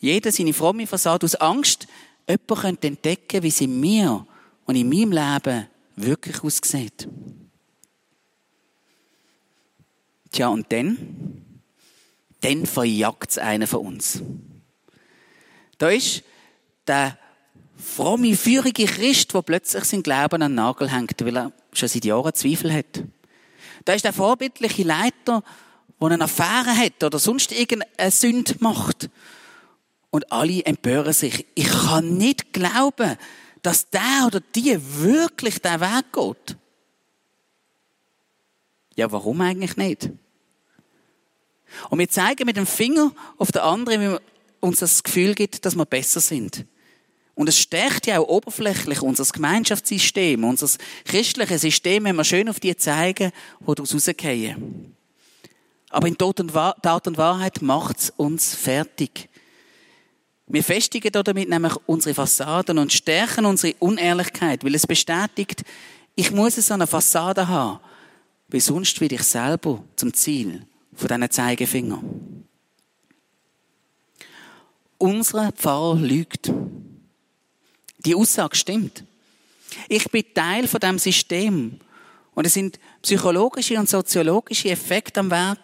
Jeder 0.00 0.32
seine 0.32 0.52
fromme 0.52 0.88
Fassade 0.88 1.26
aus 1.26 1.36
Angst, 1.36 1.86
jemand 2.28 2.60
könnte 2.60 2.88
entdecken, 2.88 3.40
wie 3.44 3.52
sie 3.52 3.66
in 3.66 3.78
mir 3.78 4.26
und 4.64 4.74
in 4.74 4.88
meinem 4.88 5.12
Leben 5.12 5.68
wirklich 5.94 6.42
aussieht. 6.42 7.06
Tja, 10.32 10.48
und 10.48 10.72
dann? 10.72 11.60
Dann 12.40 12.66
verjagt 12.66 13.30
es 13.30 13.38
einen 13.38 13.68
von 13.68 13.86
uns. 13.86 14.20
Da 15.78 15.88
ist 15.88 16.24
der 16.88 17.16
fromme, 17.76 18.34
feurige 18.34 18.86
Christ, 18.86 19.32
der 19.32 19.42
plötzlich 19.42 19.84
sein 19.84 20.02
Glauben 20.02 20.42
an 20.42 20.50
den 20.50 20.56
Nagel 20.56 20.90
hängt, 20.90 21.24
weil 21.24 21.36
er 21.36 21.52
schon 21.78 21.88
seit 21.88 22.04
Jahren 22.04 22.34
Zweifel 22.34 22.72
hat. 22.72 23.04
Da 23.84 23.92
ist 23.92 24.04
der 24.04 24.12
vorbildliche 24.12 24.82
Leiter, 24.82 25.42
der 26.00 26.08
eine 26.08 26.24
Affäre 26.24 26.76
hat 26.76 27.02
oder 27.02 27.18
sonst 27.18 27.52
irgendeine 27.52 28.10
Sünde 28.10 28.54
macht. 28.60 29.10
Und 30.10 30.30
alle 30.30 30.64
empören 30.64 31.12
sich. 31.12 31.46
Ich 31.54 31.68
kann 31.68 32.16
nicht 32.16 32.52
glauben, 32.52 33.16
dass 33.62 33.90
der 33.90 34.24
oder 34.26 34.40
die 34.54 34.78
wirklich 35.00 35.60
den 35.60 35.80
Weg 35.80 36.12
geht. 36.12 36.56
Ja, 38.96 39.10
warum 39.10 39.40
eigentlich 39.40 39.76
nicht? 39.76 40.10
Und 41.90 41.98
wir 41.98 42.08
zeigen 42.08 42.46
mit 42.46 42.56
dem 42.56 42.66
Finger 42.66 43.12
auf 43.38 43.50
den 43.50 43.62
anderen, 43.62 44.00
wie 44.00 44.18
uns 44.60 44.78
das 44.78 45.02
Gefühl 45.02 45.34
gibt, 45.34 45.64
dass 45.64 45.74
wir 45.74 45.86
besser 45.86 46.20
sind. 46.20 46.64
Und 47.34 47.48
es 47.48 47.58
stärkt 47.58 48.06
ja 48.06 48.20
auch 48.20 48.28
oberflächlich 48.28 49.02
unser 49.02 49.24
Gemeinschaftssystem, 49.24 50.44
unser 50.44 50.68
christliches 51.04 51.62
System, 51.62 52.04
wenn 52.04 52.16
wir 52.16 52.24
schön 52.24 52.48
auf 52.48 52.60
die 52.60 52.76
zeigen, 52.76 53.32
wo 53.60 53.74
daraus 53.74 53.94
rausgehen. 53.94 54.94
Aber 55.90 56.08
in 56.08 56.18
Tat 56.18 56.40
und 56.40 56.54
Wahrheit 57.18 57.62
macht 57.62 57.98
es 57.98 58.10
uns 58.10 58.54
fertig. 58.54 59.28
Wir 60.46 60.62
festigen 60.62 61.10
damit 61.10 61.48
nämlich 61.48 61.74
unsere 61.86 62.14
Fassaden 62.14 62.78
und 62.78 62.92
stärken 62.92 63.46
unsere 63.46 63.74
Unehrlichkeit, 63.78 64.64
weil 64.64 64.74
es 64.74 64.86
bestätigt, 64.86 65.62
ich 66.14 66.30
muss 66.30 66.56
so 66.56 66.74
eine 66.74 66.86
Fassade 66.86 67.48
haben, 67.48 67.80
weil 68.48 68.60
sonst 68.60 69.00
werde 69.00 69.16
ich 69.16 69.22
selber 69.22 69.82
zum 69.96 70.12
Ziel 70.12 70.66
von 70.94 71.08
diesen 71.08 71.30
Zeigefinger. 71.30 72.02
Unser 74.98 75.52
Pfarrer 75.52 75.96
lügt. 75.96 76.52
Die 78.04 78.14
Aussage 78.14 78.56
stimmt. 78.56 79.04
Ich 79.88 80.10
bin 80.10 80.24
Teil 80.34 80.68
von 80.68 80.80
dem 80.80 80.98
System. 80.98 81.80
Und 82.34 82.46
es 82.46 82.54
sind 82.54 82.78
psychologische 83.02 83.78
und 83.78 83.88
soziologische 83.88 84.70
Effekte 84.70 85.20
am 85.20 85.30
Werk, 85.30 85.58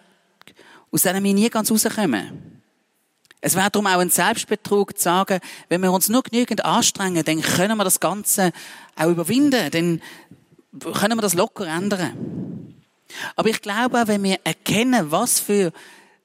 aus 0.90 1.02
denen 1.02 1.22
wir 1.24 1.34
nie 1.34 1.50
ganz 1.50 1.70
rauskommen. 1.70 2.62
Es 3.40 3.56
wäre 3.56 3.70
darum 3.70 3.86
auch 3.86 3.98
ein 3.98 4.10
Selbstbetrug 4.10 4.96
zu 4.96 5.04
sagen, 5.04 5.40
wenn 5.68 5.82
wir 5.82 5.90
uns 5.92 6.08
nur 6.08 6.22
genügend 6.22 6.64
anstrengen, 6.64 7.24
dann 7.24 7.40
können 7.40 7.76
wir 7.76 7.84
das 7.84 7.98
Ganze 7.98 8.52
auch 8.96 9.08
überwinden, 9.08 9.70
dann 9.70 10.92
können 10.92 11.16
wir 11.16 11.22
das 11.22 11.34
locker 11.34 11.66
ändern. 11.66 12.74
Aber 13.36 13.48
ich 13.48 13.60
glaube 13.62 14.02
auch, 14.02 14.08
wenn 14.08 14.22
wir 14.22 14.38
erkennen, 14.44 15.10
was 15.10 15.40
für 15.40 15.72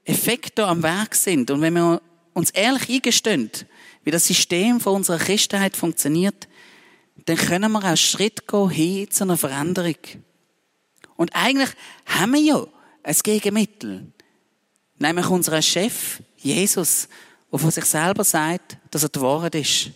Effekte 0.03 0.67
am 0.67 0.83
Werk 0.83 1.15
sind 1.15 1.49
und 1.49 1.61
wenn 1.61 1.73
wir 1.73 2.01
uns 2.33 2.51
ehrlich 2.51 2.89
eingestehen, 2.89 3.49
wie 4.05 4.11
das 4.11 4.25
System 4.25 4.79
von 4.79 4.95
unserer 4.95 5.17
Christenheit 5.17 5.75
funktioniert, 5.75 6.47
dann 7.25 7.35
können 7.35 7.71
wir 7.71 7.83
auch 7.83 7.97
Schritt 7.97 8.47
gehen 8.47 8.69
hin 8.69 9.11
zu 9.11 9.23
einer 9.23 9.35
Veränderung. 9.35 9.97
Und 11.17 11.35
eigentlich 11.35 11.71
haben 12.05 12.33
wir 12.33 12.41
ja 12.41 12.67
ein 13.03 13.15
Gegenmittel. 13.23 14.11
Nämlich 14.99 15.29
unseren 15.29 15.61
Chef, 15.61 16.21
Jesus, 16.37 17.09
der 17.51 17.59
von 17.59 17.71
sich 17.71 17.85
selber 17.85 18.23
sagt, 18.23 18.77
dass 18.91 19.03
er 19.03 19.09
die 19.09 19.21
Wahrheit 19.21 19.55
ist. 19.55 19.89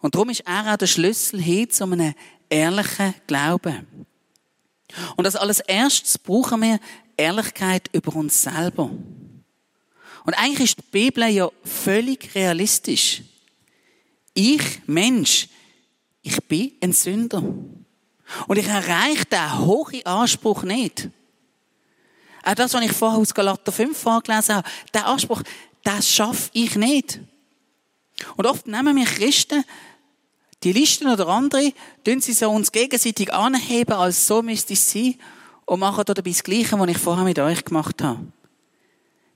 Und 0.00 0.14
darum 0.14 0.30
ist 0.30 0.40
er 0.40 0.72
auch 0.72 0.76
der 0.76 0.86
Schlüssel 0.86 1.40
hin 1.40 1.70
zu 1.70 1.84
einem 1.84 2.14
ehrlichen 2.50 3.14
Glauben. 3.26 4.06
Und 5.16 5.24
als 5.26 5.36
alles 5.36 5.60
erstes 5.60 6.18
brauchen 6.18 6.62
wir 6.62 6.80
Ehrlichkeit 7.16 7.88
über 7.92 8.14
uns 8.14 8.42
selber. 8.42 8.90
Und 10.28 10.34
eigentlich 10.34 10.72
ist 10.72 10.78
die 10.78 10.90
Bibel 10.90 11.26
ja 11.28 11.48
völlig 11.64 12.34
realistisch. 12.34 13.22
Ich, 14.34 14.82
Mensch, 14.84 15.48
ich 16.20 16.38
bin 16.44 16.72
ein 16.82 16.92
Sünder. 16.92 17.42
Und 18.46 18.58
ich 18.58 18.66
erreiche 18.66 19.24
diesen 19.24 19.58
hohen 19.60 20.04
Anspruch 20.04 20.64
nicht. 20.64 21.08
Auch 22.42 22.52
das, 22.52 22.74
was 22.74 22.84
ich 22.84 22.92
vorher 22.92 23.18
aus 23.18 23.32
Galater 23.32 23.72
5 23.72 23.96
vorgelesen 23.96 24.56
habe, 24.56 24.68
der 24.92 25.06
Anspruch, 25.06 25.42
das 25.82 26.06
schaffe 26.06 26.50
ich 26.52 26.76
nicht. 26.76 27.20
Und 28.36 28.46
oft 28.46 28.66
nehmen 28.66 28.98
wir 28.98 29.06
Christen 29.06 29.64
die 30.62 30.72
Listen 30.72 31.08
oder 31.08 31.26
andere, 31.28 31.72
tun 32.04 32.20
sie 32.20 32.34
so 32.34 32.50
uns 32.50 32.70
gegenseitig 32.70 33.32
anheben, 33.32 33.94
als 33.94 34.26
so 34.26 34.42
müsste 34.42 34.74
es 34.74 34.92
sein, 34.92 35.14
und 35.64 35.80
machen 35.80 36.04
dabei 36.06 36.20
das 36.32 36.42
Gleiche, 36.42 36.78
was 36.78 36.90
ich 36.90 36.98
vorher 36.98 37.24
mit 37.24 37.38
euch 37.38 37.64
gemacht 37.64 38.02
habe. 38.02 38.30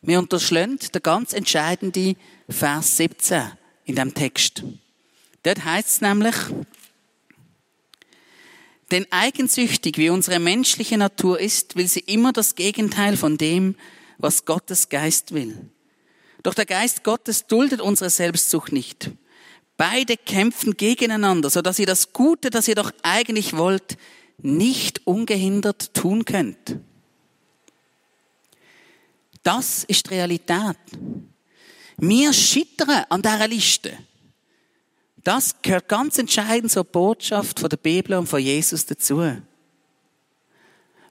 Wir 0.02 0.18
unterschlagen 0.18 0.78
den 0.78 1.02
ganz 1.02 1.32
entscheidenden 1.32 2.16
Vers 2.48 2.96
17 2.96 3.52
in 3.84 3.94
dem 3.94 4.12
Text. 4.12 4.64
Dort 5.44 5.64
heißt 5.64 5.88
es 5.88 6.00
nämlich, 6.00 6.34
denn 8.90 9.06
eigensüchtig 9.10 9.96
wie 9.98 10.10
unsere 10.10 10.40
menschliche 10.40 10.98
Natur 10.98 11.38
ist, 11.40 11.76
will 11.76 11.86
sie 11.86 12.00
immer 12.00 12.32
das 12.32 12.56
Gegenteil 12.56 13.16
von 13.16 13.38
dem, 13.38 13.76
was 14.18 14.44
Gottes 14.44 14.88
Geist 14.88 15.32
will. 15.32 15.70
Doch 16.42 16.54
der 16.54 16.66
Geist 16.66 17.04
Gottes 17.04 17.46
duldet 17.46 17.80
unsere 17.80 18.10
Selbstsucht 18.10 18.72
nicht. 18.72 19.12
Beide 19.76 20.16
kämpfen 20.16 20.76
gegeneinander, 20.76 21.48
so 21.48 21.62
dass 21.62 21.78
ihr 21.78 21.86
das 21.86 22.12
Gute, 22.12 22.50
das 22.50 22.68
ihr 22.68 22.74
doch 22.74 22.92
eigentlich 23.02 23.56
wollt, 23.56 23.96
nicht 24.38 25.06
ungehindert 25.06 25.94
tun 25.94 26.24
könnt. 26.24 26.80
Das 29.42 29.84
ist 29.84 30.06
die 30.06 30.14
Realität. 30.14 30.76
Wir 31.98 32.32
scheitern 32.32 33.04
an 33.08 33.22
dieser 33.22 33.48
Liste. 33.48 33.98
Das 35.24 35.54
gehört 35.62 35.88
ganz 35.88 36.18
entscheidend 36.18 36.72
zur 36.72 36.84
Botschaft 36.84 37.60
von 37.60 37.68
der 37.68 37.76
Bibel 37.76 38.16
und 38.16 38.26
von 38.26 38.40
Jesus 38.40 38.84
dazu. 38.86 39.22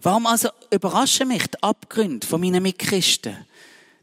Warum 0.01 0.25
also 0.25 0.49
überraschen 0.71 1.27
mich 1.27 1.47
die 1.47 1.61
Abgründe 1.63 2.25
von 2.25 2.41
meinen 2.41 2.63
Mitchristen? 2.63 3.37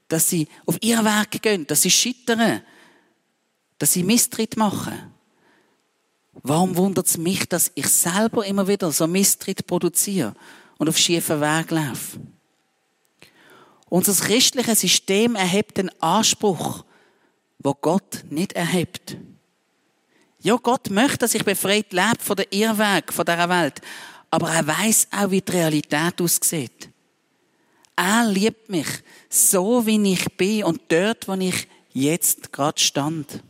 Dass 0.07 0.31
sie 0.31 0.49
auf 0.65 0.79
ihren 0.81 1.05
Weg 1.05 1.43
gehen, 1.43 1.67
dass 1.67 1.83
sie 1.83 1.91
scheitern, 1.91 2.63
dass 3.79 3.93
sie 3.93 4.03
Misstritt 4.03 4.57
machen. 4.57 5.13
Warum 6.43 6.77
wundert 6.77 7.07
es 7.07 7.19
mich, 7.19 7.47
dass 7.49 7.71
ich 7.75 7.89
selber 7.89 8.47
immer 8.47 8.67
wieder 8.67 8.91
so 8.93 9.07
Misstritt 9.07 9.67
produziere 9.67 10.35
und 10.79 10.89
auf 10.89 10.97
schiefen 10.97 11.41
Weg 11.41 11.71
laufe? 11.71 12.19
Unser 13.89 14.13
christliches 14.13 14.81
System 14.81 15.35
erhebt 15.35 15.79
den 15.79 15.91
Anspruch, 16.03 16.85
wo 17.59 17.75
Gott 17.75 18.25
nicht 18.31 18.53
erhebt. 18.53 19.17
Ja, 20.41 20.57
Gott 20.57 20.91
möchte, 20.91 21.19
dass 21.19 21.35
ich 21.35 21.45
befreit 21.45 21.93
lebe 21.93 22.21
von 22.21 22.37
der 22.37 22.53
Irrweg, 22.53 23.13
von 23.13 23.25
dieser 23.25 23.49
Welt. 23.49 23.81
Aber 24.31 24.51
er 24.51 24.67
weiß 24.67 25.09
auch, 25.11 25.31
wie 25.31 25.41
die 25.41 25.53
Realität 25.53 26.21
aussieht. 26.21 26.91
Er 27.97 28.27
liebt 28.27 28.69
mich 28.69 28.87
so, 29.29 29.85
wie 29.85 30.13
ich 30.13 30.25
bin 30.37 30.65
und 30.65 30.81
dort, 30.89 31.27
wo 31.27 31.35
ich 31.35 31.67
jetzt 31.93 32.53
gerade 32.53 32.79
stand. 32.79 33.43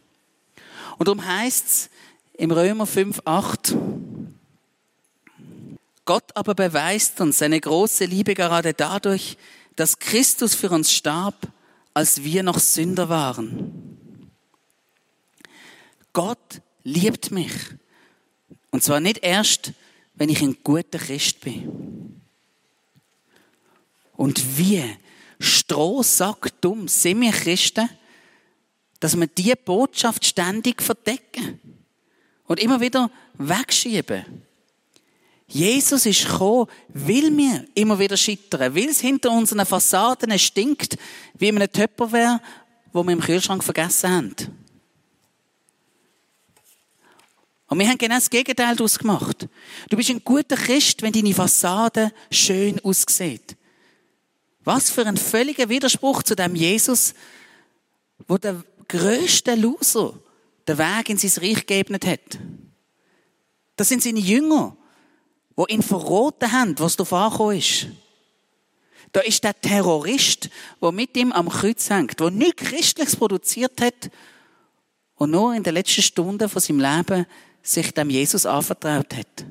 Und 0.96 1.06
darum 1.06 1.24
heißt 1.24 1.66
es 1.66 1.90
im 2.34 2.50
Römer 2.50 2.86
5, 2.86 3.20
8, 3.24 3.76
Gott 6.04 6.34
aber 6.34 6.54
beweist 6.54 7.20
uns 7.20 7.38
seine 7.38 7.60
große 7.60 8.06
Liebe 8.06 8.34
gerade 8.34 8.72
dadurch, 8.72 9.36
dass 9.78 10.00
Christus 10.00 10.56
für 10.56 10.70
uns 10.70 10.92
starb, 10.92 11.52
als 11.94 12.24
wir 12.24 12.42
noch 12.42 12.58
Sünder 12.58 13.08
waren. 13.08 14.32
Gott 16.12 16.60
liebt 16.82 17.30
mich. 17.30 17.52
Und 18.72 18.82
zwar 18.82 18.98
nicht 18.98 19.18
erst, 19.18 19.72
wenn 20.16 20.30
ich 20.30 20.42
ein 20.42 20.56
guter 20.64 20.98
Christ 20.98 21.42
bin. 21.42 22.20
Und 24.16 24.58
wie 24.58 24.82
strohsackdumm 25.38 26.88
sind 26.88 27.20
wir 27.20 27.30
Christen, 27.30 27.88
dass 28.98 29.16
wir 29.16 29.28
diese 29.28 29.54
Botschaft 29.54 30.24
ständig 30.24 30.82
verdecken 30.82 31.60
und 32.48 32.58
immer 32.58 32.80
wieder 32.80 33.12
wegschieben. 33.34 34.42
Jesus 35.48 36.04
ist 36.04 36.26
gekommen, 36.26 36.66
will 36.88 37.30
mir 37.30 37.64
immer 37.74 37.98
wieder 37.98 38.18
scheitern, 38.18 38.74
weil 38.74 38.90
es 38.90 39.00
hinter 39.00 39.30
unseren 39.30 39.64
Fassaden 39.64 40.38
stinkt, 40.38 40.98
wie 41.34 41.48
in 41.48 41.56
einem 41.56 41.72
Töpperwehr, 41.72 42.40
wo 42.92 43.02
wir 43.02 43.12
im 43.12 43.20
Kühlschrank 43.20 43.64
vergessen 43.64 44.10
haben. 44.10 44.34
Und 47.68 47.78
wir 47.78 47.88
haben 47.88 47.98
genau 47.98 48.14
das 48.14 48.30
Gegenteil 48.30 48.76
daraus 48.76 48.98
gemacht. 48.98 49.46
Du 49.88 49.96
bist 49.96 50.10
ein 50.10 50.22
guter 50.24 50.56
Christ, 50.56 51.02
wenn 51.02 51.12
deine 51.12 51.34
Fassade 51.34 52.12
schön 52.30 52.80
aussieht. 52.80 53.56
Was 54.64 54.90
für 54.90 55.06
ein 55.06 55.16
völliger 55.16 55.68
Widerspruch 55.68 56.22
zu 56.22 56.34
dem 56.34 56.54
Jesus, 56.54 57.14
wo 58.26 58.36
der 58.36 58.62
größte 58.86 59.54
Loser 59.54 60.18
den 60.66 60.78
Weg 60.78 61.08
in 61.10 61.18
sein 61.18 61.42
Reich 61.44 61.66
geebnet 61.66 62.06
hat. 62.06 62.38
Das 63.76 63.88
sind 63.88 64.02
seine 64.02 64.18
Jünger, 64.18 64.76
die 65.58 65.74
ihn 65.74 65.82
verraten 65.82 66.52
haben, 66.52 66.78
was 66.78 66.96
da 66.96 67.04
angekommen 67.04 67.58
ist. 67.58 67.86
Da 69.12 69.20
ist 69.20 69.42
der 69.42 69.58
Terrorist, 69.58 70.50
der 70.82 70.92
mit 70.92 71.16
ihm 71.16 71.32
am 71.32 71.48
Kreuz 71.48 71.88
hängt, 71.90 72.20
der 72.20 72.30
nichts 72.30 72.62
Christliches 72.62 73.16
produziert 73.16 73.80
hat 73.80 74.10
und 75.16 75.30
nur 75.30 75.54
in 75.54 75.62
den 75.62 75.74
letzten 75.74 76.02
Stunden 76.02 76.48
von 76.48 76.60
seinem 76.60 76.80
Leben 76.80 77.26
sich 77.62 77.92
dem 77.92 78.10
Jesus 78.10 78.46
anvertraut 78.46 79.14
hat. 79.14 79.44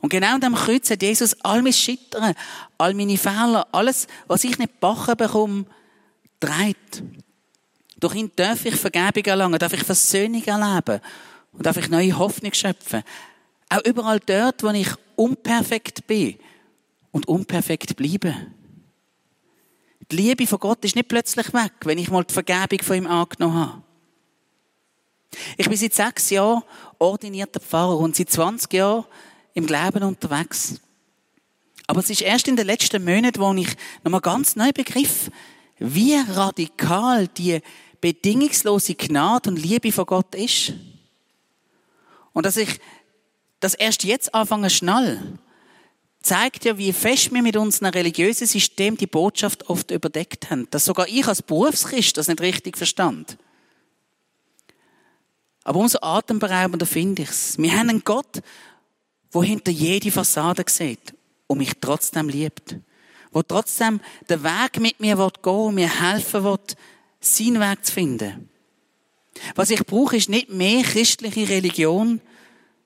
Und 0.00 0.08
genau 0.08 0.34
an 0.34 0.40
dem 0.40 0.54
Kreuz 0.54 0.90
hat 0.90 1.00
Jesus 1.00 1.36
all 1.44 1.62
mein 1.62 1.72
Scheitern, 1.72 2.34
all 2.76 2.92
meine 2.92 3.16
Fehler, 3.16 3.66
alles, 3.70 4.08
was 4.26 4.42
ich 4.44 4.58
nicht 4.58 4.80
backen 4.80 5.16
bekomme, 5.16 5.64
dreht. 6.40 7.02
Durch 8.00 8.16
ihn 8.16 8.32
darf 8.34 8.64
ich 8.64 8.74
Vergebung 8.74 9.24
erlangen, 9.24 9.58
darf 9.60 9.72
ich 9.72 9.84
Versöhnung 9.84 10.42
erleben 10.44 11.00
und 11.52 11.64
darf 11.64 11.76
ich 11.76 11.88
neue 11.88 12.18
Hoffnung 12.18 12.52
schöpfen. 12.52 13.04
Auch 13.72 13.84
überall 13.86 14.20
dort, 14.20 14.62
wo 14.62 14.68
ich 14.68 14.88
unperfekt 15.16 16.06
bin 16.06 16.36
und 17.10 17.26
unperfekt 17.26 17.96
bleibe. 17.96 18.34
Die 20.10 20.16
Liebe 20.16 20.46
von 20.46 20.58
Gott 20.58 20.84
ist 20.84 20.94
nicht 20.94 21.08
plötzlich 21.08 21.54
weg, 21.54 21.72
wenn 21.84 21.96
ich 21.96 22.10
mal 22.10 22.22
die 22.22 22.34
Vergebung 22.34 22.80
von 22.82 22.96
ihm 22.96 23.06
angenommen 23.06 23.54
habe. 23.54 23.82
Ich 25.56 25.66
bin 25.70 25.78
seit 25.78 25.94
sechs 25.94 26.28
Jahren 26.28 26.62
ordinierter 26.98 27.60
Pfarrer 27.60 27.96
und 27.96 28.14
seit 28.14 28.28
20 28.28 28.70
Jahren 28.74 29.06
im 29.54 29.66
Glauben 29.66 30.02
unterwegs. 30.02 30.74
Aber 31.86 32.00
es 32.00 32.10
ist 32.10 32.20
erst 32.20 32.48
in 32.48 32.56
den 32.56 32.66
letzten 32.66 33.02
Monaten, 33.02 33.40
wo 33.40 33.54
ich 33.54 33.74
nochmal 34.04 34.20
ganz 34.20 34.54
neu 34.54 34.72
begriff, 34.72 35.30
wie 35.78 36.14
radikal 36.14 37.26
die 37.26 37.60
bedingungslose 38.02 38.96
Gnade 38.96 39.48
und 39.48 39.56
Liebe 39.56 39.92
von 39.92 40.04
Gott 40.04 40.34
ist. 40.34 40.74
Und 42.34 42.44
dass 42.44 42.58
ich 42.58 42.78
das 43.62 43.74
erst 43.74 44.02
jetzt 44.02 44.34
anfange 44.34 44.70
schnell, 44.70 45.38
zeigt 46.20 46.64
ja, 46.64 46.76
wie 46.78 46.92
fest 46.92 47.32
wir 47.32 47.42
mit 47.42 47.56
unserem 47.56 47.92
religiösen 47.92 48.46
System 48.46 48.96
die 48.96 49.06
Botschaft 49.06 49.68
oft 49.68 49.90
überdeckt 49.90 50.50
haben. 50.50 50.68
Dass 50.70 50.84
sogar 50.84 51.08
ich 51.08 51.26
als 51.26 51.42
Berufschrist 51.42 52.16
das 52.16 52.28
nicht 52.28 52.40
richtig 52.40 52.76
verstand. 52.76 53.38
Aber 55.64 55.78
umso 55.78 55.98
atemberaubender 56.02 56.86
finde 56.86 57.22
ich 57.22 57.30
es. 57.30 57.56
Wir 57.56 57.72
haben 57.72 57.88
einen 57.88 58.04
Gott, 58.04 58.42
der 59.32 59.42
hinter 59.42 59.70
jede 59.70 60.10
Fassade 60.10 60.64
sieht 60.66 61.14
und 61.46 61.58
mich 61.58 61.72
trotzdem 61.80 62.28
liebt. 62.28 62.76
Wo 63.30 63.42
trotzdem 63.42 64.00
den 64.28 64.42
Weg 64.42 64.80
mit 64.80 64.98
mir 64.98 65.16
gehen 65.16 65.32
will 65.44 65.72
mir 65.72 66.00
helfen 66.00 66.42
will, 66.44 66.58
seinen 67.20 67.60
Weg 67.60 67.86
zu 67.86 67.92
finden. 67.92 68.48
Was 69.54 69.70
ich 69.70 69.86
brauche, 69.86 70.16
ist 70.16 70.28
nicht 70.28 70.50
mehr 70.50 70.82
christliche 70.82 71.48
Religion, 71.48 72.20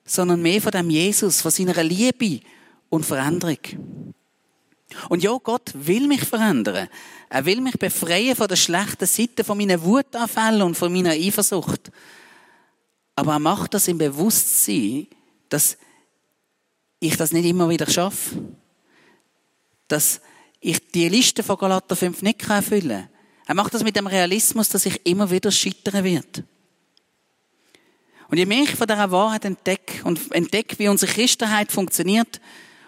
sondern 0.07 0.41
mehr 0.41 0.61
von 0.61 0.71
dem 0.71 0.89
Jesus, 0.89 1.41
von 1.41 1.51
seiner 1.51 1.83
Liebe 1.83 2.39
und 2.89 3.05
Veränderung. 3.05 3.59
Und 5.09 5.21
ja, 5.21 5.37
Gott 5.43 5.71
will 5.73 6.07
mich 6.07 6.23
verändern. 6.23 6.87
Er 7.29 7.45
will 7.45 7.61
mich 7.61 7.77
befreien 7.77 8.35
von 8.35 8.47
der 8.47 8.55
schlechten 8.55 9.05
Seite, 9.05 9.43
von 9.43 9.57
meinen 9.57 9.83
Wutanfällen 9.83 10.61
und 10.61 10.75
von 10.75 10.91
meiner 10.91 11.11
Eifersucht. 11.11 11.91
Aber 13.15 13.33
er 13.33 13.39
macht 13.39 13.73
das 13.73 13.87
im 13.87 13.97
Bewusstsein, 13.97 15.07
dass 15.49 15.77
ich 16.99 17.17
das 17.17 17.31
nicht 17.33 17.45
immer 17.45 17.69
wieder 17.69 17.89
schaffe. 17.89 18.41
Dass 19.87 20.21
ich 20.61 20.91
die 20.91 21.09
Liste 21.09 21.43
von 21.43 21.57
Galater 21.57 21.95
5 21.95 22.21
nicht 22.21 22.47
erfüllen 22.49 22.89
kann. 22.89 23.09
Er 23.45 23.55
macht 23.55 23.73
das 23.73 23.83
mit 23.83 23.95
dem 23.95 24.07
Realismus, 24.07 24.69
dass 24.69 24.85
ich 24.85 25.05
immer 25.05 25.29
wieder 25.29 25.51
scheitern 25.51 26.03
werde. 26.03 26.43
Und 28.29 28.37
je 28.37 28.45
mehr 28.45 28.63
ich 28.63 28.75
von 28.75 28.87
dieser 28.87 29.11
Wahrheit 29.11 29.45
entdecke 29.45 30.03
und 30.03 30.31
entdecke, 30.33 30.77
wie 30.79 30.89
unsere 30.89 31.11
Christenheit 31.11 31.71
funktioniert 31.71 32.41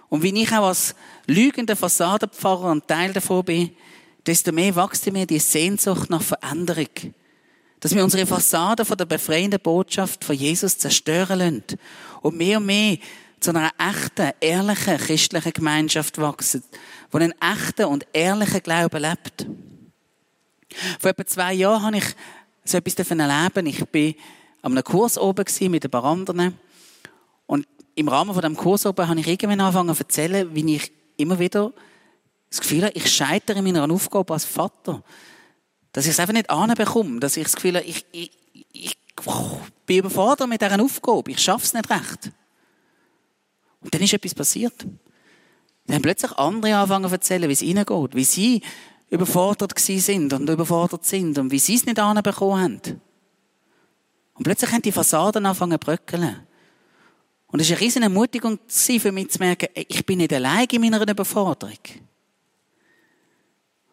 und 0.09 0.23
wie 0.23 0.41
ich 0.41 0.51
auch 0.51 0.67
als 0.67 0.95
lügender 1.27 1.75
Fassadenpfarrer 1.75 2.71
ein 2.71 2.85
Teil 2.85 3.13
davon 3.13 3.45
bin, 3.45 3.71
desto 4.25 4.51
mehr 4.51 4.75
wächst 4.75 5.07
in 5.07 5.13
mir 5.13 5.25
die 5.25 5.39
Sehnsucht 5.39 6.09
nach 6.09 6.21
Veränderung. 6.21 6.89
Dass 7.79 7.95
wir 7.95 8.03
unsere 8.03 8.25
Fassade 8.25 8.83
von 8.83 8.97
der 8.97 9.05
befreienden 9.05 9.61
Botschaft 9.61 10.25
von 10.25 10.35
Jesus 10.35 10.77
zerstören 10.77 11.39
lassen 11.39 11.63
und 12.21 12.35
mehr 12.35 12.57
und 12.57 12.65
mehr 12.65 12.97
zu 13.39 13.51
einer 13.51 13.71
echten, 13.77 14.31
ehrlichen 14.41 14.97
christlichen 14.97 15.53
Gemeinschaft 15.53 16.17
wachsen, 16.17 16.63
wo 17.09 17.17
einen 17.17 17.33
echten 17.39 17.85
und 17.85 18.05
ehrlichen 18.11 18.61
Glauben 18.61 19.01
lebt. 19.01 19.47
Vor 20.99 21.11
etwa 21.11 21.25
zwei 21.25 21.53
Jahren 21.53 21.85
habe 21.85 21.97
ich 21.97 22.15
so 22.65 22.77
etwas 22.77 23.09
erleben. 23.09 23.65
Ich 23.65 23.85
bin 23.85 24.15
an 24.61 24.71
einem 24.73 24.83
Kurs 24.83 25.17
oben 25.17 25.45
mit 25.69 25.85
ein 25.85 25.91
paar 25.91 26.03
anderen. 26.03 26.57
Und 27.45 27.67
im 27.95 28.07
Rahmen 28.07 28.33
von 28.33 28.41
dem 28.41 28.55
Kurs 28.55 28.85
oben 28.85 29.07
habe 29.07 29.19
ich 29.19 29.27
irgendwann 29.27 29.61
angefangen 29.61 29.95
zu 29.95 30.03
erzählen, 30.03 30.53
wie 30.53 30.75
ich 30.75 30.91
immer 31.17 31.39
wieder 31.39 31.73
das 32.49 32.61
Gefühl 32.61 32.83
habe, 32.83 32.93
ich 32.93 33.11
scheitere 33.11 33.59
in 33.59 33.63
meiner 33.63 33.89
Aufgabe 33.91 34.33
als 34.33 34.45
Vater. 34.45 35.03
Dass 35.91 36.05
ich 36.05 36.11
es 36.11 36.19
einfach 36.19 36.33
nicht 36.33 36.49
anbekomme. 36.49 37.19
Dass 37.19 37.37
ich 37.37 37.43
das 37.43 37.55
Gefühl 37.55 37.75
habe, 37.75 37.85
ich, 37.85 38.05
ich, 38.11 38.31
ich 38.71 38.97
bin 39.85 39.97
überfordert 39.97 40.49
mit 40.49 40.61
dieser 40.61 40.81
Aufgabe. 40.81 41.31
Ich 41.31 41.39
schaffe 41.39 41.65
es 41.65 41.73
nicht 41.73 41.89
recht. 41.89 42.31
Und 43.81 43.93
dann 43.93 44.01
ist 44.01 44.13
etwas 44.13 44.33
passiert. 44.33 44.85
Dann 45.85 45.95
haben 45.95 46.01
plötzlich 46.01 46.31
andere 46.33 46.75
angefangen 46.75 47.07
zu 47.07 47.15
erzählen, 47.15 47.49
wie 47.49 47.53
es 47.53 47.61
ihnen 47.61 47.85
geht, 47.85 48.15
wie 48.15 48.23
sie 48.23 48.61
überfordert 49.09 49.77
sind 49.79 50.33
und 50.33 50.49
überfordert 50.49 51.05
sind 51.05 51.37
und 51.37 51.51
wie 51.51 51.59
sie 51.59 51.75
es 51.75 51.85
nicht 51.85 51.99
anbekommen 51.99 52.61
haben. 52.61 53.01
Und 54.39 54.45
plötzlich 54.45 54.71
haben 54.71 54.81
die 54.81 54.93
Fassaden 54.93 55.45
angefangen 55.45 55.73
zu 55.73 55.79
bröckeln. 55.79 56.47
Und 57.47 57.59
es 57.59 57.69
war 57.69 57.75
eine 57.75 57.85
riesige 57.85 58.05
Ermutigung 58.05 58.57
für 58.69 59.11
mich 59.11 59.31
zu 59.31 59.39
merken, 59.39 59.67
ich 59.75 60.05
bin 60.05 60.19
nicht 60.19 60.31
allein 60.31 60.65
in 60.71 60.79
meiner 60.79 61.01
Überforderung. 61.01 61.77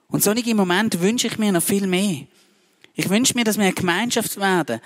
Und 0.06 0.22
solche 0.22 0.54
Momente 0.54 1.00
wünsche 1.00 1.26
ich 1.26 1.37
mir 1.37 1.50
noch 1.50 1.64
viel 1.64 1.88
mehr. 1.88 2.26
Ich 2.94 3.11
wünsche 3.11 3.35
mir, 3.35 3.42
dass 3.42 3.56
wir 3.56 3.64
eine 3.64 3.74
Gemeinschaft 3.74 4.37
werden, 4.37 4.80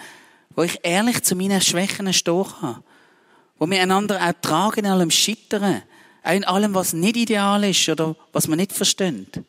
wo 0.56 0.62
ich 0.62 0.78
ehrlich 0.82 1.22
zu 1.24 1.36
meinen 1.36 1.60
Schwächen 1.60 2.10
stehen 2.14 2.46
kann. 2.58 2.82
Wo 3.58 3.68
wir 3.68 3.82
einander 3.82 4.18
auch 4.18 4.32
tragen 4.40 4.86
in 4.86 4.92
allem 4.92 5.10
Scheitern. 5.10 5.82
Auch 6.22 6.32
in 6.32 6.44
allem, 6.44 6.72
was 6.72 6.94
nicht 6.94 7.18
ideal 7.18 7.62
ist 7.64 7.86
oder 7.86 8.16
was 8.32 8.48
man 8.48 8.56
nicht 8.56 8.72
versteht 8.72 9.44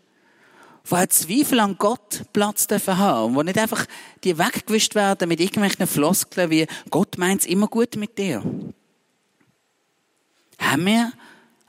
wo 0.86 0.96
auch 0.96 1.08
Zweifel 1.08 1.60
an 1.60 1.78
Gott 1.78 2.24
Platz 2.34 2.67
dürfen 2.67 2.98
haben 2.98 3.32
und 3.32 3.36
wo 3.36 3.44
nicht 3.44 3.58
einfach 3.58 3.86
die 4.24 4.38
weggewischt 4.38 4.96
werden 4.96 5.30
mit 5.30 5.39
irgendwelchen 5.39 5.88
Floskeln 5.88 6.50
wie 6.50 6.67
Gott 6.89 7.17
meint 7.17 7.41
es 7.41 7.48
immer 7.48 7.67
gut 7.67 7.96
mit 7.96 8.17
dir. 8.17 8.44
Haben 10.60 10.86
wir 10.86 11.12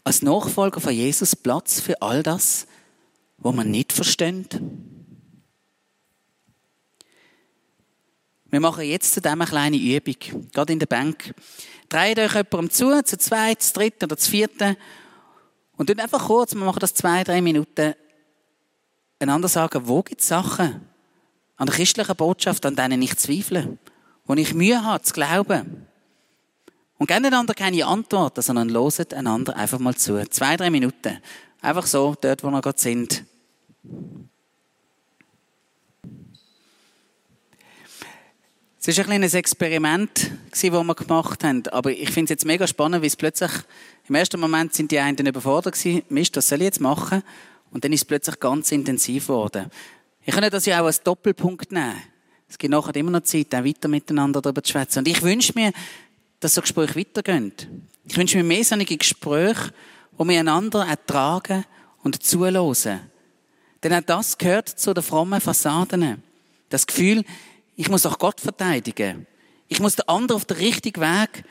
als 0.04 0.22
Nachfolger 0.22 0.80
von 0.80 0.92
Jesus 0.92 1.36
Platz 1.36 1.80
für 1.80 2.00
all 2.02 2.22
das, 2.22 2.66
wo 3.38 3.52
man 3.52 3.70
nicht 3.70 3.92
versteht? 3.92 4.60
Wir 8.50 8.60
machen 8.60 8.84
jetzt 8.84 9.14
zu 9.14 9.22
dem 9.22 9.40
eine 9.40 9.46
kleine 9.46 9.78
Übung, 9.78 10.48
gerade 10.52 10.74
in 10.74 10.78
der 10.78 10.86
Bank. 10.86 11.34
Dreht 11.88 12.18
euch 12.18 12.34
jemandem 12.34 12.70
zu, 12.70 13.02
zu 13.02 13.16
zweit, 13.16 13.62
zu 13.62 13.72
dritt 13.72 14.02
oder 14.04 14.16
zu 14.16 14.30
vierten 14.30 14.76
und 15.76 15.88
dann 15.88 16.00
einfach 16.00 16.26
kurz, 16.26 16.54
wir 16.54 16.64
machen 16.64 16.80
das 16.80 16.94
zwei, 16.94 17.24
drei 17.24 17.40
Minuten, 17.40 17.94
einander 19.22 19.48
sagen, 19.48 19.82
wo 19.86 20.02
gibt 20.02 20.20
es 20.20 20.28
Sachen 20.28 20.86
an 21.56 21.66
der 21.66 21.74
christlichen 21.76 22.16
Botschaft, 22.16 22.66
an 22.66 22.76
denen 22.76 23.00
ich 23.02 23.16
zweifle, 23.16 23.78
wo 24.26 24.34
ich 24.34 24.54
Mühe 24.54 24.84
habe 24.84 25.02
zu 25.02 25.12
glauben. 25.12 25.86
Und 26.98 27.06
gerne 27.06 27.28
einander 27.28 27.54
keine 27.54 27.86
Antworten, 27.86 28.42
sondern 28.42 28.68
loset 28.68 29.14
einander 29.14 29.56
einfach 29.56 29.78
mal 29.78 29.94
zu. 29.94 30.28
Zwei, 30.30 30.56
drei 30.56 30.70
Minuten. 30.70 31.18
Einfach 31.60 31.86
so, 31.86 32.14
dort, 32.20 32.44
wo 32.44 32.50
wir 32.50 32.60
gerade 32.60 32.80
sind. 32.80 33.24
Es 38.84 38.88
war 38.88 39.04
ein 39.04 39.06
kleines 39.06 39.34
Experiment, 39.34 40.32
das 40.50 40.62
wir 40.64 40.94
gemacht 40.94 41.44
haben. 41.44 41.62
Aber 41.68 41.92
ich 41.92 42.10
finde 42.10 42.24
es 42.24 42.30
jetzt 42.30 42.44
mega 42.44 42.66
spannend, 42.66 43.02
wie 43.02 43.06
es 43.06 43.16
plötzlich, 43.16 43.52
im 44.08 44.16
ersten 44.16 44.40
Moment 44.40 44.74
sind 44.74 44.90
die 44.90 44.98
einen 44.98 45.26
überfordert 45.26 45.74
gewesen. 45.74 46.02
Mist, 46.08 46.36
was 46.36 46.48
soll 46.48 46.58
ich 46.58 46.64
jetzt 46.64 46.80
machen? 46.80 47.22
Und 47.72 47.84
dann 47.84 47.92
ist 47.92 48.00
es 48.00 48.04
plötzlich 48.04 48.38
ganz 48.38 48.70
intensiv 48.70 49.26
geworden. 49.26 49.70
Ich 50.24 50.34
kann 50.34 50.48
das 50.48 50.66
ja 50.66 50.80
auch 50.80 50.86
als 50.86 51.02
Doppelpunkt 51.02 51.72
nehmen. 51.72 52.00
Es 52.48 52.58
gibt 52.58 52.70
nachher 52.70 52.94
immer 52.96 53.10
noch 53.10 53.22
Zeit, 53.22 53.54
auch 53.54 53.64
weiter 53.64 53.88
miteinander 53.88 54.40
darüber 54.40 54.62
zu 54.62 54.72
schwätzen. 54.72 55.00
Und 55.00 55.08
ich 55.08 55.22
wünsche 55.22 55.52
mir, 55.54 55.72
dass 56.38 56.54
so 56.54 56.60
Gespräche 56.60 56.96
weitergehen. 56.96 57.52
Ich 58.04 58.16
wünsche 58.16 58.36
mir 58.36 58.44
mehr 58.44 58.62
solche 58.62 58.96
Gespräche, 58.96 59.72
wo 60.16 60.28
wir 60.28 60.38
einander 60.38 60.86
ertragen 60.86 61.64
und 62.02 62.22
zuhören. 62.22 63.00
Denn 63.82 63.94
auch 63.94 64.02
das 64.02 64.38
gehört 64.38 64.68
zu 64.68 64.92
den 64.92 65.02
frommen 65.02 65.40
Fassaden. 65.40 66.22
Das 66.68 66.86
Gefühl, 66.86 67.24
ich 67.74 67.88
muss 67.88 68.06
auch 68.06 68.18
Gott 68.18 68.40
verteidigen. 68.40 69.26
Ich 69.68 69.80
muss 69.80 69.96
den 69.96 70.08
anderen 70.08 70.36
auf 70.36 70.44
den 70.44 70.58
richtigen 70.58 71.00
Weg 71.00 71.44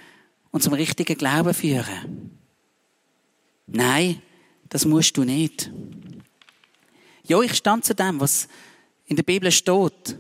und 0.51 0.61
zum 0.61 0.73
richtigen 0.73 1.17
Glauben 1.17 1.53
führen. 1.53 2.37
Nein, 3.65 4.21
das 4.71 4.85
musst 4.85 5.17
du 5.17 5.23
nicht. 5.23 5.69
Ja, 7.27 7.39
ich 7.41 7.53
stand 7.55 7.85
zu 7.85 7.93
dem, 7.93 8.19
was 8.19 8.47
in 9.05 9.17
der 9.17 9.23
Bibel 9.23 9.51
steht. 9.51 10.17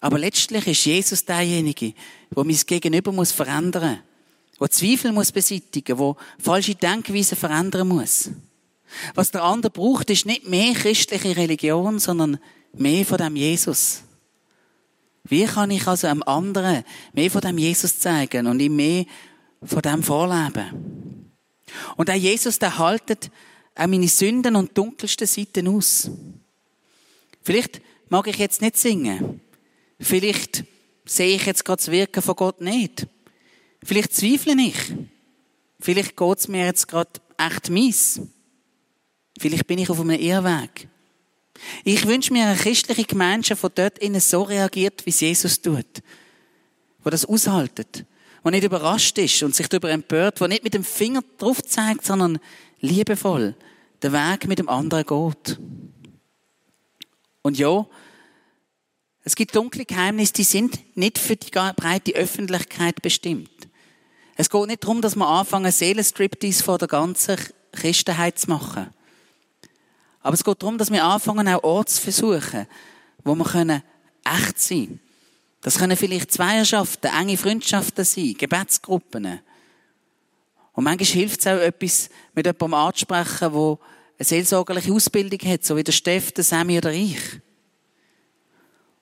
Aber 0.00 0.18
letztlich 0.18 0.66
ist 0.66 0.84
Jesus 0.84 1.24
derjenige, 1.24 1.94
der 2.34 2.44
mein 2.44 2.60
Gegenüber 2.66 3.12
muss 3.12 3.32
verändern 3.32 4.00
muss, 4.58 4.70
der 4.70 4.70
Zweifel 4.70 5.12
muss 5.12 5.32
beseitigen, 5.32 5.96
der 5.96 6.16
falsche 6.38 6.74
Denkweisen 6.74 7.38
verändern 7.38 7.88
muss. 7.88 8.30
Was 9.14 9.30
der 9.30 9.44
andere 9.44 9.70
braucht, 9.70 10.10
ist 10.10 10.26
nicht 10.26 10.48
mehr 10.48 10.74
christliche 10.74 11.36
Religion, 11.36 11.98
sondern 12.00 12.40
mehr 12.72 13.06
von 13.06 13.18
dem 13.18 13.36
Jesus. 13.36 14.02
Wie 15.24 15.44
kann 15.44 15.70
ich 15.70 15.86
also 15.86 16.08
einem 16.08 16.24
anderen 16.24 16.82
mehr 17.12 17.30
von 17.30 17.40
dem 17.40 17.56
Jesus 17.56 18.00
zeigen 18.00 18.48
und 18.48 18.58
ihm 18.60 18.74
mehr 18.74 19.04
von 19.62 19.80
dem 19.80 20.02
vorleben? 20.02 21.30
Und 21.96 22.08
der 22.08 22.16
Jesus, 22.16 22.58
der 22.58 22.78
haltet 22.78 23.30
auch 23.74 23.86
meine 23.86 24.08
Sünden 24.08 24.56
und 24.56 24.76
dunkelsten 24.76 25.26
Seiten 25.26 25.68
aus. 25.68 26.10
Vielleicht 27.42 27.80
mag 28.08 28.26
ich 28.26 28.36
jetzt 28.36 28.60
nicht 28.60 28.76
singen. 28.76 29.40
Vielleicht 29.98 30.64
sehe 31.04 31.36
ich 31.36 31.46
jetzt 31.46 31.64
gerade 31.64 31.78
das 31.78 31.90
Wirken 31.90 32.22
von 32.22 32.36
Gott 32.36 32.60
nicht. 32.60 33.06
Vielleicht 33.82 34.14
zweifle 34.14 34.54
ich. 34.60 34.76
Vielleicht 35.80 36.16
geht 36.16 36.38
es 36.38 36.48
mir 36.48 36.66
jetzt 36.66 36.88
gerade 36.88 37.10
echt 37.38 37.70
mies. 37.70 38.20
Vielleicht 39.38 39.66
bin 39.66 39.78
ich 39.78 39.88
auf 39.88 40.00
einem 40.00 40.20
Irrweg. 40.20 40.88
Ich 41.84 42.06
wünsche 42.06 42.32
mir 42.32 42.46
eine 42.46 42.58
christliche 42.58 43.04
Gemeinschaft, 43.04 43.62
die 43.62 43.68
dort 43.74 43.98
innen 43.98 44.20
so 44.20 44.42
reagiert, 44.42 45.04
wie 45.06 45.10
es 45.10 45.20
Jesus 45.20 45.60
tut. 45.60 46.02
Wo 47.02 47.10
das 47.10 47.24
aushaltet. 47.24 48.04
Wo 48.42 48.50
nicht 48.50 48.64
überrascht 48.64 49.16
ist 49.18 49.42
und 49.42 49.54
sich 49.54 49.68
darüber 49.68 49.90
empört. 49.90 50.40
Wo 50.40 50.46
nicht 50.46 50.64
mit 50.64 50.74
dem 50.74 50.84
Finger 50.84 51.22
drauf 51.38 51.62
zeigt, 51.62 52.04
sondern 52.04 52.38
liebevoll 52.80 53.54
den 54.02 54.12
Weg 54.12 54.46
mit 54.48 54.58
dem 54.58 54.68
anderen 54.68 55.04
geht. 55.04 55.58
Und 57.42 57.58
ja, 57.58 57.86
Es 59.22 59.36
gibt 59.36 59.54
dunkle 59.54 59.84
Geheimnisse, 59.84 60.32
die 60.32 60.44
sind 60.44 60.96
nicht 60.96 61.18
für 61.18 61.36
die 61.36 61.50
breite 61.50 62.12
Öffentlichkeit 62.14 63.02
bestimmt. 63.02 63.50
Es 64.36 64.48
geht 64.48 64.66
nicht 64.66 64.82
darum, 64.82 65.02
dass 65.02 65.14
wir 65.14 65.26
anfangen, 65.26 65.70
Seelenstriptease 65.70 66.64
vor 66.64 66.78
der 66.78 66.88
ganzen 66.88 67.36
Christenheit 67.72 68.38
zu 68.38 68.48
machen. 68.48 68.88
Aber 70.22 70.34
es 70.34 70.44
geht 70.44 70.62
darum, 70.62 70.78
dass 70.78 70.90
wir 70.90 71.04
anfangen, 71.04 71.48
auch 71.48 71.62
Orte 71.62 71.92
zu 71.92 72.00
versuchen, 72.00 72.66
wo 73.22 73.34
wir 73.34 73.44
können 73.44 73.82
echt 74.24 74.58
sein 74.58 74.86
können. 74.86 75.00
Das 75.60 75.78
können 75.78 75.96
vielleicht 75.96 76.32
Zweierschaften, 76.32 77.10
enge 77.12 77.36
Freundschaften 77.36 78.04
sein, 78.04 78.34
Gebetsgruppen. 78.38 79.40
Und 80.72 80.84
manchmal 80.84 81.06
hilft 81.06 81.40
es 81.40 81.46
auch, 81.46 81.58
etwas 81.58 82.10
mit 82.34 82.46
jemandem 82.46 82.74
anzusprechen, 82.74 83.52
der 83.52 83.78
eine 84.18 84.24
seelsorgerliche 84.24 84.92
Ausbildung 84.92 85.40
hat, 85.50 85.64
so 85.64 85.76
wie 85.76 85.84
der 85.84 85.92
Steff, 85.92 86.32
der 86.32 86.44
Sammy 86.44 86.78
oder 86.78 86.92
ich. 86.92 87.20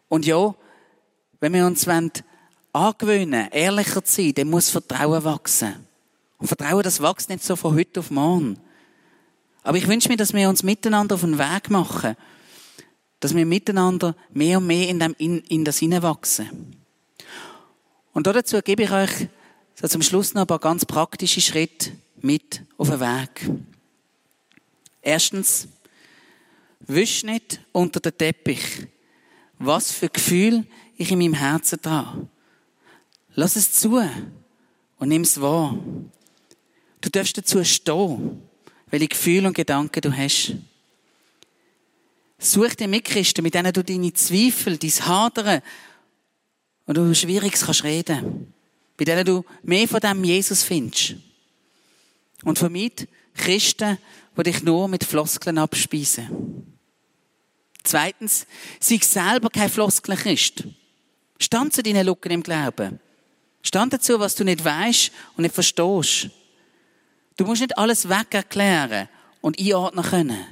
Und 0.09 0.27
ja, 0.27 0.55
wenn 1.41 1.53
wir 1.53 1.67
uns 1.67 1.87
angewöhnen, 2.73 3.49
ehrlicher 3.51 4.05
zu 4.05 4.23
sein, 4.23 4.35
dann 4.35 4.51
muss 4.51 4.71
Vertrauen 4.71 5.25
wachsen. 5.25 5.75
Und 6.39 6.47
Vertrauen, 6.47 6.83
das 6.83 7.03
wächst 7.03 7.29
nicht 7.29 7.45
so 7.45 7.57
von 7.57 7.75
heute 7.75 8.01
auf 8.01 8.11
morgen. 8.11 8.59
Aber 9.63 9.77
ich 9.77 9.89
wünsche 9.89 10.09
mir, 10.09 10.17
dass 10.17 10.33
wir 10.33 10.49
uns 10.49 10.63
miteinander 10.63 11.17
auf 11.17 11.23
den 11.23 11.39
Weg 11.39 11.71
machen. 11.71 12.17
Dass 13.21 13.35
wir 13.35 13.45
miteinander 13.45 14.15
mehr 14.31 14.59
und 14.59 14.67
mehr 14.67 14.89
in, 14.89 15.01
dem, 15.01 15.15
in, 15.19 15.41
in 15.41 15.65
das 15.65 15.79
hineinwachsen. 15.79 16.77
Und 18.13 18.27
dazu 18.27 18.61
gebe 18.63 18.85
ich 18.85 18.91
euch 18.91 19.29
so 19.81 19.87
zum 19.87 20.03
Schluss 20.03 20.35
noch 20.35 20.43
ein 20.43 20.47
paar 20.47 20.59
ganz 20.59 20.85
praktische 20.85 21.41
Schritte 21.41 21.93
mit 22.21 22.63
auf 22.79 22.91
den 22.91 22.99
Weg. 22.99 23.49
Erstens, 25.01 25.69
wisch 26.81 27.23
nicht 27.23 27.61
unter 27.71 28.01
den 28.01 28.19
Teppich, 28.19 28.87
was 29.59 29.93
für 29.93 30.09
Gefühl 30.09 30.67
ich 30.97 31.13
in 31.13 31.19
meinem 31.19 31.35
Herzen 31.35 31.81
trage. 31.81 32.27
Lass 33.35 33.55
es 33.55 33.73
zu 33.73 33.99
und 34.99 35.09
nimm 35.09 35.23
es 35.23 35.41
wahr. 35.41 35.79
Du 37.01 37.09
darfst 37.09 37.39
dazu 37.39 37.63
stehen, 37.63 38.43
welche 38.89 39.09
Gefühle 39.09 39.47
und 39.47 39.55
Gedanken 39.55 40.01
du 40.01 40.13
hast. 40.13 40.57
Such 42.41 42.75
dir 42.75 42.89
Mitchristen, 42.89 43.45
mit 43.45 43.55
denen 43.55 43.73
du 43.73 43.85
deine 43.85 44.13
Zweifel, 44.13 44.77
dein 44.77 44.91
Hadern 44.91 45.63
und 46.87 46.97
du 46.97 47.15
Schwieriges 47.15 47.65
kannst 47.65 47.85
reden. 47.85 48.53
Bei 48.99 49.05
denen 49.05 49.25
du 49.25 49.45
mehr 49.63 49.89
von 49.89 50.01
dem 50.01 50.25
Jesus 50.25 50.63
findest. 50.63 51.15
Und 52.45 52.59
vermeid 52.59 53.09
Christen, 53.35 53.97
die 54.37 54.43
dich 54.43 54.63
nur 54.63 54.89
mit 54.89 55.05
Floskeln 55.05 55.57
abspeisen. 55.59 56.79
Zweitens, 57.85 58.47
sei 58.81 58.99
selber 59.03 59.49
kein 59.49 59.71
Floskelchrist. 59.71 60.65
Stand 61.39 61.73
zu 61.73 61.83
deinen 61.83 62.07
Lücken 62.07 62.33
im 62.33 62.43
Glauben. 62.43 63.01
Stand 63.63 63.93
dazu, 63.93 64.19
was 64.19 64.35
du 64.35 64.45
nicht 64.45 64.65
weißt 64.65 65.13
und 65.37 65.43
nicht 65.43 65.55
verstehst. 65.55 66.31
Du 67.37 67.45
musst 67.45 67.63
nicht 67.63 67.79
alles 67.79 68.09
weg 68.09 68.35
erklären 68.35 69.09
und 69.41 69.59
einordnen 69.59 70.05
können. 70.05 70.45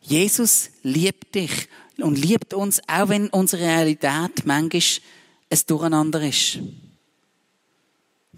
Jesus 0.00 0.70
liebt 0.82 1.34
dich 1.34 1.68
und 1.98 2.18
liebt 2.18 2.54
uns, 2.54 2.80
auch 2.88 3.08
wenn 3.08 3.28
unsere 3.28 3.62
Realität 3.62 4.44
manchmal 4.44 4.80
ein 5.50 5.60
Durcheinander 5.66 6.22
ist. 6.22 6.58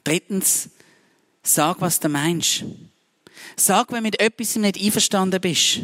Drittens, 0.05 0.71
sag, 1.43 1.81
was 1.81 2.01
du 2.01 2.09
meinst. 2.09 2.65
Sag, 3.57 3.91
wenn 3.91 3.99
du 3.99 4.03
mit 4.03 4.21
etwas 4.21 4.57
nicht 4.57 4.81
einverstanden 4.81 5.41
bist. 5.41 5.81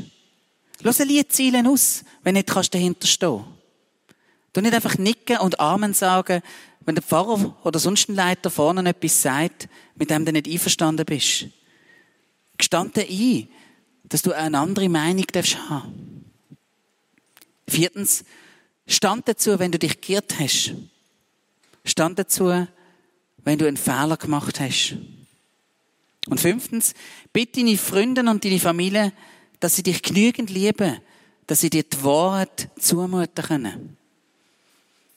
Lass 0.82 1.00
ein 1.00 1.08
Lied 1.08 1.28
aus, 1.66 2.04
wenn 2.22 2.34
nicht 2.34 2.48
kannst 2.48 2.74
dahinter 2.74 3.06
stehen. 3.06 3.44
Du 4.52 4.60
nicht 4.60 4.74
einfach 4.74 4.98
nicken 4.98 5.38
und 5.38 5.60
Amen 5.60 5.94
sagen, 5.94 6.42
wenn 6.80 6.94
der 6.94 7.04
Pfarrer 7.04 7.56
oder 7.62 7.78
sonst 7.78 8.08
ein 8.08 8.14
Leiter 8.14 8.50
vorne 8.50 8.88
etwas 8.88 9.22
sagt, 9.22 9.68
mit 9.94 10.10
dem 10.10 10.24
du 10.24 10.32
nicht 10.32 10.48
einverstanden 10.48 11.04
bist. 11.04 11.46
Gestanden 12.56 13.04
ein, 13.08 13.48
dass 14.04 14.22
du 14.22 14.32
eine 14.32 14.58
andere 14.58 14.88
Meinung 14.88 15.26
darfst 15.32 15.56
haben. 15.68 16.24
Viertens, 17.68 18.24
stand 18.86 19.28
dazu, 19.28 19.58
wenn 19.58 19.70
du 19.70 19.78
dich 19.78 20.00
geirrt 20.00 20.38
hast. 20.40 20.74
Stand 21.84 22.18
dazu, 22.18 22.66
wenn 23.44 23.58
du 23.58 23.66
einen 23.66 23.76
Fehler 23.76 24.16
gemacht 24.16 24.60
hast. 24.60 24.96
Und 26.28 26.40
fünftens, 26.40 26.94
bitte 27.32 27.60
deine 27.60 27.76
Freunde 27.76 28.22
und 28.22 28.44
deine 28.44 28.60
Familie, 28.60 29.12
dass 29.58 29.76
sie 29.76 29.82
dich 29.82 30.02
genügend 30.02 30.50
lieben, 30.50 30.98
dass 31.46 31.60
sie 31.60 31.70
dir 31.70 31.82
die 31.82 32.04
Wahrheit 32.04 32.68
zumuten 32.78 33.44
können. 33.44 33.96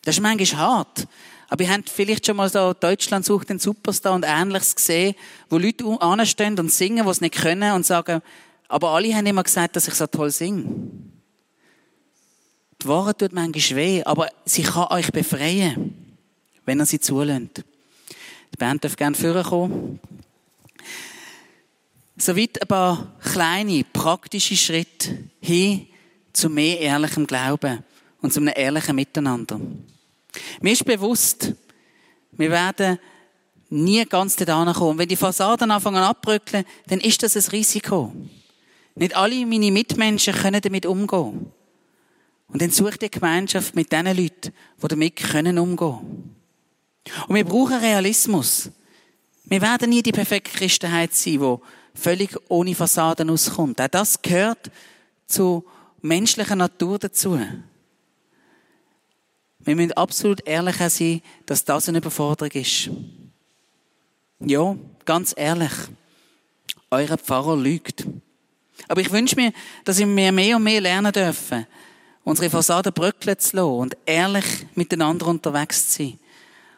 Das 0.03 0.15
ist 0.15 0.21
manchmal 0.21 0.61
hart. 0.61 1.07
Aber 1.49 1.63
ihr 1.63 1.71
habt 1.71 1.89
vielleicht 1.89 2.25
schon 2.25 2.37
mal 2.37 2.49
so 2.49 2.73
Deutschland 2.73 3.25
sucht 3.25 3.49
den 3.49 3.59
Superstar 3.59 4.13
und 4.13 4.25
Ähnliches 4.27 4.75
gesehen, 4.75 5.15
wo 5.49 5.57
Leute 5.57 5.85
anstehen 6.01 6.57
und 6.57 6.71
singen, 6.71 7.05
was 7.05 7.21
nicht 7.21 7.35
können 7.35 7.73
und 7.73 7.85
sagen, 7.85 8.21
aber 8.67 8.89
alle 8.89 9.13
haben 9.13 9.27
immer 9.27 9.43
gesagt, 9.43 9.75
dass 9.75 9.87
ich 9.87 9.93
so 9.93 10.07
toll 10.07 10.31
singe. 10.31 10.63
Die 12.81 12.87
Wahrheit 12.87 13.19
tut 13.19 13.33
manchmal 13.33 13.77
weh, 13.77 14.03
aber 14.03 14.29
sie 14.45 14.63
kann 14.63 14.91
euch 14.91 15.11
befreien, 15.11 16.17
wenn 16.65 16.79
ihr 16.79 16.85
sie 16.87 16.99
zulässt. 16.99 17.63
Die 18.53 18.57
Band 18.57 18.83
darf 18.83 18.95
gerne 18.95 19.15
vorkommen. 19.15 19.99
Soweit 22.15 22.61
ein 22.61 22.67
paar 22.67 23.15
kleine, 23.19 23.83
praktische 23.91 24.55
Schritte 24.55 25.17
hin 25.41 25.87
zu 26.31 26.49
mehr 26.49 26.79
ehrlichem 26.79 27.25
Glauben 27.25 27.83
und 28.21 28.31
zu 28.31 28.39
einem 28.39 28.53
ehrlichen 28.55 28.95
Miteinander. 28.95 29.59
Mir 30.61 30.73
ist 30.73 30.85
bewusst, 30.85 31.53
wir 32.31 32.51
werden 32.51 32.99
nie 33.69 34.05
ganz 34.05 34.35
dort 34.35 34.75
kommen. 34.75 34.99
Wenn 34.99 35.07
die 35.07 35.15
Fassaden 35.15 35.71
anfangen 35.71 36.03
abbröckeln, 36.03 36.65
dann 36.87 36.99
ist 36.99 37.23
das 37.23 37.35
ein 37.35 37.51
Risiko. 37.51 38.13
Nicht 38.95 39.15
alle 39.15 39.45
meine 39.47 39.71
Mitmenschen 39.71 40.35
können 40.35 40.61
damit 40.61 40.85
umgehen. 40.85 41.51
Und 42.47 42.61
dann 42.61 42.69
sucht 42.69 43.01
die 43.01 43.09
Gemeinschaft 43.09 43.75
mit 43.75 43.91
den 43.91 44.05
Leuten, 44.05 44.53
die 44.81 44.87
damit 44.87 45.15
können 45.15 45.57
umgehen. 45.57 46.35
Und 47.27 47.35
wir 47.35 47.43
brauchen 47.43 47.79
Realismus. 47.79 48.69
Wir 49.45 49.61
werden 49.61 49.89
nie 49.89 50.01
die 50.01 50.11
perfekte 50.11 50.57
Christenheit 50.57 51.13
sein, 51.13 51.39
die 51.39 51.57
völlig 51.99 52.35
ohne 52.49 52.75
Fassaden 52.75 53.29
auskommt. 53.29 53.79
Auch 53.81 53.87
das 53.87 54.21
gehört 54.21 54.71
zur 55.27 55.63
menschlichen 56.01 56.57
Natur 56.57 56.99
dazu. 56.99 57.39
Wir 59.59 59.75
müssen 59.75 59.93
absolut 59.93 60.45
ehrlich 60.45 60.77
sein, 60.77 61.21
dass 61.45 61.63
das 61.63 61.87
eine 61.87 61.99
Überforderung 61.99 62.51
ist. 62.51 62.89
Ja, 64.39 64.75
ganz 65.05 65.33
ehrlich. 65.37 65.71
Euer 66.91 67.17
Pfarrer 67.17 67.55
lügt. 67.55 68.05
Aber 68.87 69.01
ich 69.01 69.11
wünsche 69.11 69.35
mir, 69.35 69.53
dass 69.85 69.99
wir 69.99 70.05
mehr 70.05 70.57
und 70.57 70.63
mehr 70.63 70.81
lernen 70.81 71.11
dürfen, 71.11 71.65
unsere 72.23 72.49
Fassade 72.49 72.91
bröckeln 72.91 73.39
zu 73.39 73.55
lassen 73.55 73.69
und 73.69 73.97
ehrlich 74.05 74.45
miteinander 74.75 75.27
unterwegs 75.27 75.89
zu 75.89 76.03
sein. 76.03 76.19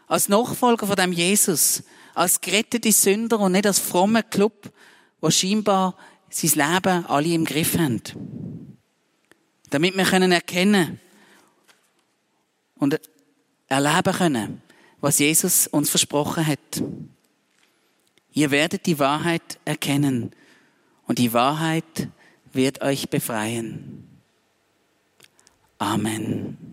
Als 0.07 0.29
Nachfolger 0.29 0.87
von 0.87 0.95
dem 0.95 1.11
Jesus, 1.11 1.83
als 2.13 2.41
gerettete 2.41 2.91
Sünder 2.91 3.39
und 3.39 3.53
nicht 3.53 3.67
als 3.67 3.79
frommer 3.79 4.23
Club, 4.23 4.71
wo 5.21 5.29
scheinbar 5.29 5.95
sein 6.29 6.51
Leben 6.51 7.05
alle 7.07 7.33
im 7.33 7.45
Griff 7.45 7.77
haben. 7.77 8.77
Damit 9.69 9.97
wir 9.97 10.05
können 10.05 10.31
erkennen, 10.31 10.99
und 12.75 12.99
erleben 13.67 14.13
können, 14.13 14.61
was 15.01 15.19
Jesus 15.19 15.67
uns 15.67 15.89
versprochen 15.89 16.45
hat. 16.45 16.83
Ihr 18.31 18.51
werdet 18.51 18.85
die 18.85 18.99
Wahrheit 18.99 19.59
erkennen 19.65 20.31
und 21.07 21.19
die 21.19 21.33
Wahrheit 21.33 22.09
wird 22.51 22.81
euch 22.81 23.09
befreien. 23.09 24.07
Amen. 25.77 26.64